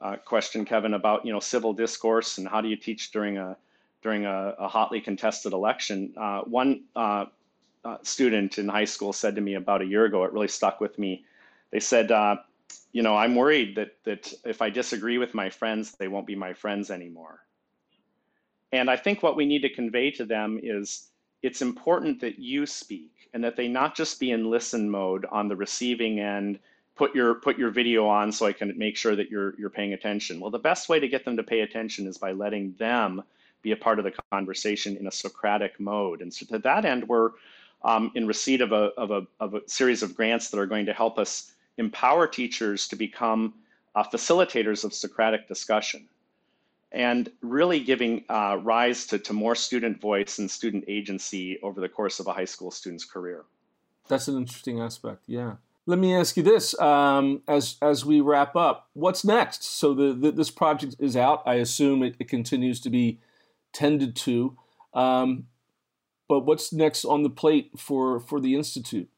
uh, 0.00 0.16
question, 0.16 0.64
Kevin, 0.64 0.94
about 0.94 1.26
you 1.26 1.32
know 1.32 1.40
civil 1.40 1.74
discourse 1.74 2.38
and 2.38 2.48
how 2.48 2.60
do 2.60 2.68
you 2.68 2.76
teach 2.76 3.10
during 3.12 3.36
a 3.36 3.56
during 4.02 4.24
a, 4.24 4.54
a 4.58 4.68
hotly 4.68 5.00
contested 5.00 5.52
election. 5.52 6.14
Uh, 6.16 6.40
one 6.40 6.84
uh, 6.96 7.26
student 8.02 8.58
in 8.58 8.68
high 8.68 8.84
school 8.84 9.12
said 9.12 9.34
to 9.34 9.40
me 9.40 9.54
about 9.54 9.82
a 9.82 9.84
year 9.84 10.04
ago. 10.06 10.24
It 10.24 10.32
really 10.32 10.48
stuck 10.48 10.80
with 10.80 10.98
me. 10.98 11.24
They 11.70 11.80
said, 11.80 12.10
"You 12.92 13.02
know, 13.02 13.16
I'm 13.16 13.34
worried 13.34 13.76
that 13.76 13.96
that 14.04 14.32
if 14.44 14.62
I 14.62 14.70
disagree 14.70 15.18
with 15.18 15.34
my 15.34 15.50
friends, 15.50 15.92
they 15.92 16.08
won't 16.08 16.26
be 16.26 16.36
my 16.36 16.52
friends 16.52 16.90
anymore." 16.90 17.44
And 18.72 18.90
I 18.90 18.96
think 18.96 19.22
what 19.22 19.36
we 19.36 19.46
need 19.46 19.62
to 19.62 19.68
convey 19.68 20.10
to 20.12 20.24
them 20.24 20.58
is 20.62 21.10
it's 21.42 21.62
important 21.62 22.20
that 22.20 22.38
you 22.38 22.64
speak 22.66 23.28
and 23.34 23.44
that 23.44 23.56
they 23.56 23.68
not 23.68 23.94
just 23.94 24.20
be 24.20 24.30
in 24.30 24.50
listen 24.50 24.90
mode 24.90 25.26
on 25.26 25.48
the 25.48 25.56
receiving 25.56 26.20
end 26.20 26.58
put 26.94 27.14
your 27.14 27.34
put 27.34 27.58
your 27.58 27.70
video 27.70 28.06
on 28.06 28.30
so 28.32 28.46
I 28.46 28.52
can 28.52 28.76
make 28.76 28.96
sure 28.96 29.16
that 29.16 29.30
you're 29.30 29.58
you're 29.58 29.70
paying 29.70 29.92
attention. 29.92 30.40
Well, 30.40 30.50
the 30.50 30.58
best 30.58 30.88
way 30.88 31.00
to 31.00 31.08
get 31.08 31.24
them 31.24 31.36
to 31.36 31.42
pay 31.42 31.60
attention 31.60 32.06
is 32.06 32.18
by 32.18 32.32
letting 32.32 32.74
them 32.78 33.22
be 33.62 33.72
a 33.72 33.76
part 33.76 33.98
of 33.98 34.04
the 34.04 34.12
conversation 34.30 34.96
in 34.96 35.06
a 35.06 35.10
Socratic 35.10 35.78
mode. 35.78 36.20
And 36.20 36.32
so 36.32 36.44
to 36.46 36.58
that 36.58 36.84
end, 36.84 37.08
we're 37.08 37.30
um, 37.84 38.10
in 38.14 38.26
receipt 38.26 38.60
of 38.60 38.72
a, 38.72 38.90
of, 38.96 39.10
a, 39.10 39.26
of 39.40 39.54
a 39.54 39.60
series 39.68 40.02
of 40.02 40.16
grants 40.16 40.50
that 40.50 40.58
are 40.58 40.66
going 40.66 40.86
to 40.86 40.92
help 40.92 41.18
us 41.18 41.52
empower 41.78 42.26
teachers 42.26 42.88
to 42.88 42.96
become 42.96 43.54
uh, 43.94 44.04
facilitators 44.04 44.84
of 44.84 44.92
Socratic 44.92 45.48
discussion 45.48 46.08
and 46.92 47.30
really 47.40 47.80
giving 47.80 48.24
uh, 48.28 48.58
rise 48.62 49.06
to, 49.06 49.18
to 49.18 49.32
more 49.32 49.54
student 49.54 50.00
voice 50.00 50.38
and 50.38 50.50
student 50.50 50.84
agency 50.88 51.58
over 51.62 51.80
the 51.80 51.88
course 51.88 52.20
of 52.20 52.26
a 52.26 52.32
high 52.32 52.44
school 52.44 52.70
student's 52.70 53.04
career. 53.04 53.44
That's 54.08 54.28
an 54.28 54.36
interesting 54.36 54.80
aspect, 54.80 55.24
yeah. 55.26 55.54
Let 55.84 55.98
me 55.98 56.14
ask 56.14 56.36
you 56.36 56.44
this: 56.44 56.78
um, 56.80 57.42
as 57.48 57.76
as 57.82 58.04
we 58.04 58.20
wrap 58.20 58.54
up, 58.54 58.88
what's 58.92 59.24
next? 59.24 59.64
So 59.64 59.94
the, 59.94 60.12
the 60.12 60.30
this 60.30 60.50
project 60.50 60.94
is 61.00 61.16
out. 61.16 61.42
I 61.44 61.54
assume 61.54 62.04
it, 62.04 62.14
it 62.20 62.28
continues 62.28 62.78
to 62.82 62.90
be 62.90 63.18
tended 63.72 64.14
to, 64.16 64.56
um, 64.94 65.46
but 66.28 66.40
what's 66.40 66.72
next 66.72 67.04
on 67.04 67.24
the 67.24 67.30
plate 67.30 67.72
for 67.76 68.20
for 68.20 68.38
the 68.38 68.54
institute? 68.54 69.08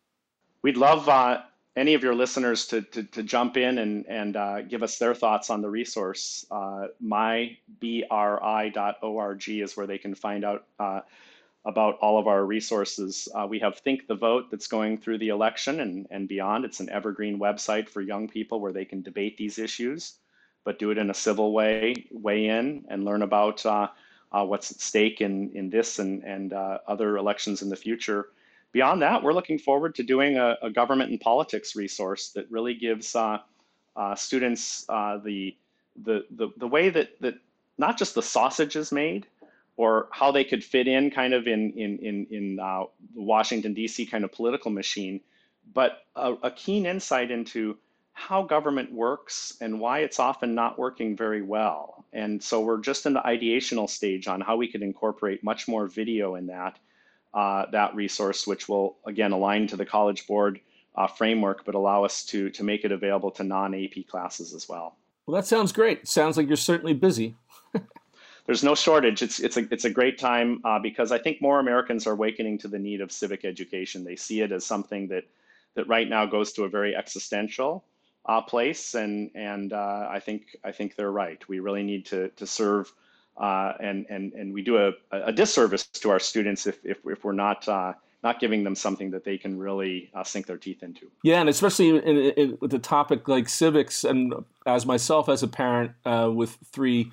We'd 0.63 0.79
love 0.79 1.07
uh, 1.07 1.43
any 1.77 1.95
of 1.95 2.03
your 2.03 2.15
listeners 2.15 2.67
to 2.67 2.83
to, 2.83 3.03
to 3.05 3.23
jump 3.23 3.57
in 3.57 3.79
and 3.79 4.07
and 4.07 4.37
uh, 4.37 4.63
give 4.63 4.83
us 4.83 4.99
their 4.99 5.15
thoughts 5.15 5.51
on 5.51 5.63
the 5.63 5.71
resource. 5.71 6.47
Uh, 6.51 6.89
mybri.org 7.03 7.59
is 9.49 9.77
where 9.77 9.87
they 9.87 9.99
can 9.99 10.15
find 10.15 10.45
out 10.45 10.65
uh, 10.79 11.01
about 11.65 11.99
all 12.01 12.19
of 12.19 12.27
our 12.27 12.45
resources. 12.45 13.29
Uh, 13.35 13.47
we 13.49 13.59
have 13.59 13.79
Think 13.79 14.07
the 14.07 14.15
Vote 14.15 14.51
that's 14.51 14.67
going 14.67 14.99
through 14.99 15.19
the 15.19 15.29
election 15.29 15.81
and, 15.81 16.07
and 16.11 16.29
beyond. 16.29 16.65
It's 16.65 16.81
an 16.81 16.91
evergreen 16.91 17.39
website 17.39 17.89
for 17.89 18.03
young 18.03 18.29
people 18.29 18.61
where 18.61 18.73
they 18.73 18.85
can 18.85 19.03
debate 19.03 19.39
these 19.39 19.59
issues, 19.59 20.19
but 20.65 20.79
do 20.79 20.91
it 20.91 20.99
in 20.99 21.09
a 21.11 21.15
civil 21.15 21.53
way, 21.53 22.07
weigh 22.11 22.49
in, 22.49 22.85
and 22.89 23.05
learn 23.05 23.23
about 23.23 23.65
uh, 23.65 23.89
uh, 24.33 24.45
what's 24.45 24.71
at 24.73 24.81
stake 24.81 25.21
in, 25.23 25.51
in 25.55 25.71
this 25.71 25.99
and, 25.99 26.23
and 26.25 26.53
uh, 26.53 26.79
other 26.87 27.17
elections 27.17 27.63
in 27.63 27.71
the 27.71 27.77
future. 27.77 28.29
Beyond 28.75 29.03
that, 29.03 29.23
we're 29.23 29.33
looking 29.33 29.59
forward 29.59 29.95
to 29.95 30.03
doing 30.03 30.37
a, 30.37 30.59
a 30.61 30.69
government 30.69 31.11
and 31.11 31.21
politics 31.21 31.77
resource 31.77 32.31
that 32.31 32.51
really 32.51 32.75
gives 32.75 33.15
uh, 33.15 33.39
uh, 33.95 34.17
students 34.17 34.85
the, 34.87 35.55
the, 36.03 36.27
the, 36.31 36.49
the 36.57 36.67
way 36.67 36.91
that, 36.91 37.21
that 37.21 37.37
not 37.79 37.97
just 37.97 38.17
the 38.17 38.23
sausage 38.23 38.75
is 38.75 38.91
made, 38.91 39.29
or 39.77 40.09
how 40.11 40.33
they 40.33 40.43
could 40.43 40.65
fit 40.65 40.89
in 40.89 41.11
kind 41.11 41.35
of 41.35 41.47
in 41.47 41.73
in 41.73 41.99
in, 41.99 42.27
in 42.31 42.61
uh, 42.61 42.85
the 43.15 43.23
Washington 43.23 43.75
D.C. 43.75 44.07
kind 44.07 44.25
of 44.25 44.33
political 44.33 44.71
machine, 44.71 45.21
but 45.73 46.05
a, 46.15 46.35
a, 46.45 46.51
keen 46.51 46.87
insight 46.87 47.31
into 47.31 47.77
how 48.13 48.43
government 48.43 48.93
works 48.93 49.57
and 49.61 49.81
why 49.81 50.01
it's 50.01 50.21
often 50.21 50.55
not 50.55 50.79
working 50.79 51.17
very 51.17 51.43
well. 51.43 52.05
And 52.13 52.43
so 52.43 52.61
we're 52.61 52.81
just 52.81 53.07
in 53.07 53.15
the 53.15 53.21
ideational 53.21 53.91
stage 53.91 54.29
on 54.29 54.41
how 54.41 54.57
we 54.57 54.69
could 54.69 54.83
incorporate 54.83 55.43
much 55.43 55.67
more 55.67 55.89
video 55.89 56.37
in 56.37 56.47
that 56.47 56.79
uh, 57.35 57.67
that 57.73 57.95
resource, 57.95 58.47
which 58.47 58.69
will 58.69 58.97
again 59.07 59.33
align 59.33 59.67
to 59.69 59.77
the 59.77 59.85
College 59.85 60.27
Board 60.27 60.61
uh, 60.95 61.07
framework, 61.07 61.65
but 61.65 61.75
allow 61.75 62.05
us 62.05 62.25
to 62.27 62.51
to 62.51 62.65
make 62.65 62.85
it 62.85 62.93
available 62.93 63.31
to 63.33 63.45
non 63.45 63.75
AP 63.75 64.07
classes 64.09 64.55
as 64.55 64.69
well. 64.69 64.97
Well, 65.27 65.35
that 65.35 65.47
sounds 65.47 65.73
great. 65.73 66.07
Sounds 66.07 66.37
like 66.37 66.47
you're 66.47 66.57
certainly 66.57 66.95
busy. 66.95 67.35
there's 68.47 68.63
no 68.63 68.75
shortage. 68.75 69.23
It's 69.23 69.41
it's 69.41 69.57
a 69.57 69.67
it's 69.71 69.85
a 69.85 69.91
great 69.91 70.19
time 70.19 70.61
uh, 70.65 70.79
because 70.79 71.13
I 71.13 71.19
think 71.19 71.41
more 71.41 71.61
Americans 71.61 72.07
are 72.07 72.13
awakening 72.13 72.59
to 72.59 72.69
the 72.69 72.79
need 72.79 73.01
of 73.01 73.11
civic 73.11 73.45
education. 73.45 74.05
They 74.05 74.17
see 74.17 74.41
it 74.43 74.53
as 74.53 74.65
something 74.65 75.09
that 75.09 75.25
that 75.75 75.89
right 75.89 76.09
now 76.09 76.27
goes 76.27 76.53
to 76.53 76.65
a 76.65 76.69
very 76.69 76.95
existential 76.95 77.85
uh, 78.27 78.43
place, 78.43 78.95
and 78.95 79.31
and 79.35 79.73
uh, 79.73 80.09
I 80.11 80.21
think 80.21 80.57
I 80.63 80.73
think 80.73 80.95
they're 80.95 81.11
right. 81.11 81.47
We 81.49 81.61
really 81.61 81.83
need 81.83 82.07
to 82.07 82.29
to 82.31 82.47
serve, 82.47 82.93
uh, 83.37 83.73
and 83.81 84.07
and 84.09 84.33
and 84.33 84.53
we 84.53 84.63
do 84.63 84.77
a, 84.77 84.93
a 85.11 85.33
disservice 85.33 85.87
to 85.87 86.11
our 86.11 86.19
students 86.19 86.67
if 86.67 86.79
if, 86.85 86.99
if 87.05 87.25
we're 87.25 87.33
not. 87.33 87.69
Uh, 87.69 87.93
not 88.23 88.41
giving 88.41 88.65
them 88.65 88.75
something 88.75 89.11
that 89.11 89.23
they 89.23 89.37
can 89.37 89.59
really 89.59 90.11
uh, 90.15 90.25
sink 90.25 90.47
their 90.47 90.57
teeth 90.57 90.83
into. 90.83 91.11
Yeah, 91.23 91.41
and 91.41 91.49
especially 91.51 91.91
in, 91.91 91.97
in, 91.97 92.17
in, 92.17 92.59
with 92.59 92.73
a 92.73 92.79
topic 92.79 93.29
like 93.29 93.51
civics, 93.51 94.03
and 94.03 94.33
as 94.65 94.87
myself 94.87 95.29
as 95.29 95.43
a 95.43 95.47
parent 95.47 95.93
with 96.35 96.57
three 96.73 97.13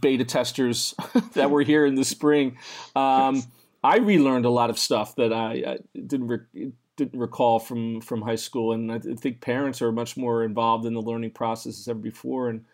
beta 0.00 0.24
testers 0.24 0.94
that 1.34 1.50
were 1.50 1.62
here 1.62 1.86
in 1.86 1.94
the 1.94 2.04
spring. 2.04 2.58
Um, 2.94 3.42
I 3.82 3.98
relearned 3.98 4.44
a 4.44 4.50
lot 4.50 4.70
of 4.70 4.78
stuff 4.78 5.14
that 5.16 5.32
I, 5.32 5.52
I 5.66 5.78
didn't 5.94 6.28
re- 6.28 6.72
didn't 6.96 7.18
recall 7.18 7.58
from 7.58 8.00
from 8.00 8.22
high 8.22 8.36
school, 8.36 8.72
and 8.72 8.90
I 8.90 8.98
think 8.98 9.40
parents 9.40 9.82
are 9.82 9.92
much 9.92 10.16
more 10.16 10.42
involved 10.44 10.86
in 10.86 10.94
the 10.94 11.02
learning 11.02 11.32
process 11.32 11.78
as 11.78 11.88
ever 11.88 11.98
before. 11.98 12.48
And 12.48 12.64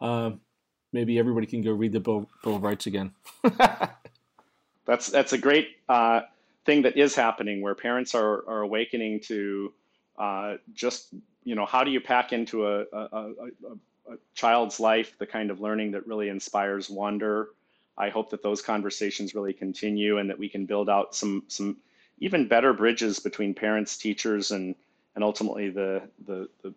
uh, 0.00 0.30
maybe 0.92 1.18
everybody 1.18 1.46
can 1.46 1.62
go 1.62 1.72
read 1.72 1.92
the 1.92 2.00
Bill, 2.00 2.28
Bill 2.42 2.56
of 2.56 2.62
Rights 2.62 2.86
again. 2.86 3.12
that's 4.86 5.08
that's 5.08 5.32
a 5.32 5.38
great 5.38 5.68
uh, 5.88 6.22
thing 6.64 6.82
that 6.82 6.96
is 6.96 7.14
happening, 7.14 7.60
where 7.60 7.74
parents 7.74 8.14
are 8.14 8.48
are 8.48 8.60
awakening 8.60 9.20
to 9.20 9.72
uh, 10.18 10.54
just 10.74 11.08
you 11.44 11.54
know 11.54 11.66
how 11.66 11.84
do 11.84 11.90
you 11.90 12.00
pack 12.00 12.32
into 12.32 12.66
a, 12.66 12.80
a, 12.92 12.98
a, 13.12 13.30
a 14.10 14.16
child's 14.34 14.80
life 14.80 15.16
the 15.18 15.26
kind 15.26 15.50
of 15.50 15.60
learning 15.60 15.92
that 15.92 16.06
really 16.06 16.28
inspires 16.28 16.88
wonder. 16.88 17.50
I 17.98 18.10
hope 18.10 18.30
that 18.30 18.42
those 18.42 18.60
conversations 18.60 19.34
really 19.34 19.54
continue 19.54 20.18
and 20.18 20.28
that 20.28 20.38
we 20.38 20.48
can 20.48 20.66
build 20.66 20.88
out 20.88 21.14
some 21.14 21.44
some 21.48 21.78
even 22.18 22.48
better 22.48 22.72
bridges 22.72 23.18
between 23.18 23.54
parents, 23.54 23.96
teachers, 23.96 24.50
and 24.50 24.74
and 25.14 25.24
ultimately 25.24 25.70
the 25.70 26.02
the 26.26 26.48
the, 26.62 26.74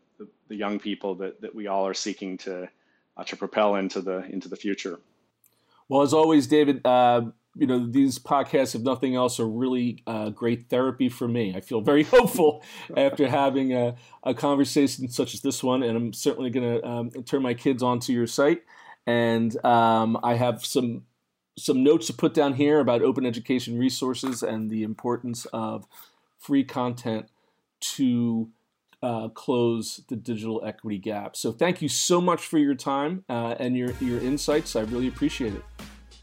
the 0.47 0.55
young 0.55 0.79
people 0.79 1.15
that, 1.15 1.39
that 1.41 1.53
we 1.53 1.67
all 1.67 1.87
are 1.87 1.93
seeking 1.93 2.37
to 2.39 2.69
to 3.27 3.35
propel 3.35 3.75
into 3.75 4.01
the 4.01 4.25
into 4.25 4.49
the 4.49 4.55
future. 4.55 4.99
Well, 5.87 6.01
as 6.01 6.13
always, 6.13 6.47
David, 6.47 6.85
uh, 6.85 7.21
you 7.55 7.67
know 7.67 7.85
these 7.87 8.19
podcasts, 8.19 8.75
if 8.75 8.81
nothing 8.81 9.15
else, 9.15 9.39
are 9.39 9.47
really 9.47 10.03
uh, 10.07 10.29
great 10.29 10.69
therapy 10.69 11.09
for 11.09 11.27
me. 11.27 11.53
I 11.55 11.61
feel 11.61 11.81
very 11.81 12.03
hopeful 12.15 12.63
after 12.95 13.27
having 13.27 13.73
a, 13.73 13.95
a, 14.23 14.33
conversation 14.33 15.09
such 15.09 15.33
as 15.33 15.41
this 15.41 15.63
one, 15.63 15.83
and 15.83 15.97
I'm 15.97 16.13
certainly 16.13 16.49
going 16.49 16.79
to 16.79 16.87
um, 16.87 17.09
turn 17.23 17.41
my 17.41 17.53
kids 17.53 17.83
onto 17.83 18.13
your 18.13 18.27
site. 18.27 18.63
And 19.07 19.63
um, 19.65 20.19
I 20.23 20.35
have 20.35 20.65
some 20.65 21.03
some 21.57 21.83
notes 21.83 22.07
to 22.07 22.13
put 22.13 22.33
down 22.33 22.53
here 22.53 22.79
about 22.79 23.01
open 23.01 23.25
education 23.25 23.77
resources 23.77 24.43
and 24.43 24.69
the 24.69 24.83
importance 24.83 25.45
of 25.51 25.87
free 26.37 26.63
content 26.63 27.27
to 27.81 28.49
uh, 29.01 29.29
close 29.29 30.01
the 30.07 30.15
digital 30.15 30.63
equity 30.65 30.97
gap. 30.97 31.35
So 31.35 31.51
thank 31.51 31.81
you 31.81 31.89
so 31.89 32.19
much 32.19 32.45
for 32.45 32.57
your 32.57 32.75
time 32.75 33.23
uh, 33.29 33.55
and 33.59 33.75
your 33.75 33.91
your 33.99 34.19
insights. 34.19 34.75
I 34.75 34.81
really 34.81 35.07
appreciate 35.07 35.53
it. 35.53 35.63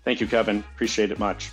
Thank 0.04 0.20
you, 0.20 0.26
Kevin. 0.26 0.62
Appreciate 0.74 1.10
it 1.10 1.18
much. 1.18 1.50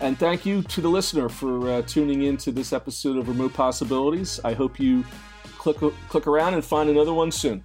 And 0.00 0.18
thank 0.18 0.44
you 0.44 0.62
to 0.62 0.80
the 0.82 0.90
listener 0.90 1.28
for 1.28 1.70
uh, 1.70 1.82
tuning 1.82 2.22
in 2.22 2.36
to 2.38 2.52
this 2.52 2.72
episode 2.74 3.16
of 3.16 3.28
Remote 3.28 3.54
Possibilities. 3.54 4.40
I 4.44 4.52
hope 4.52 4.78
you 4.78 5.04
click 5.56 5.78
click 6.08 6.26
around 6.26 6.54
and 6.54 6.64
find 6.64 6.90
another 6.90 7.14
one 7.14 7.30
soon. 7.30 7.64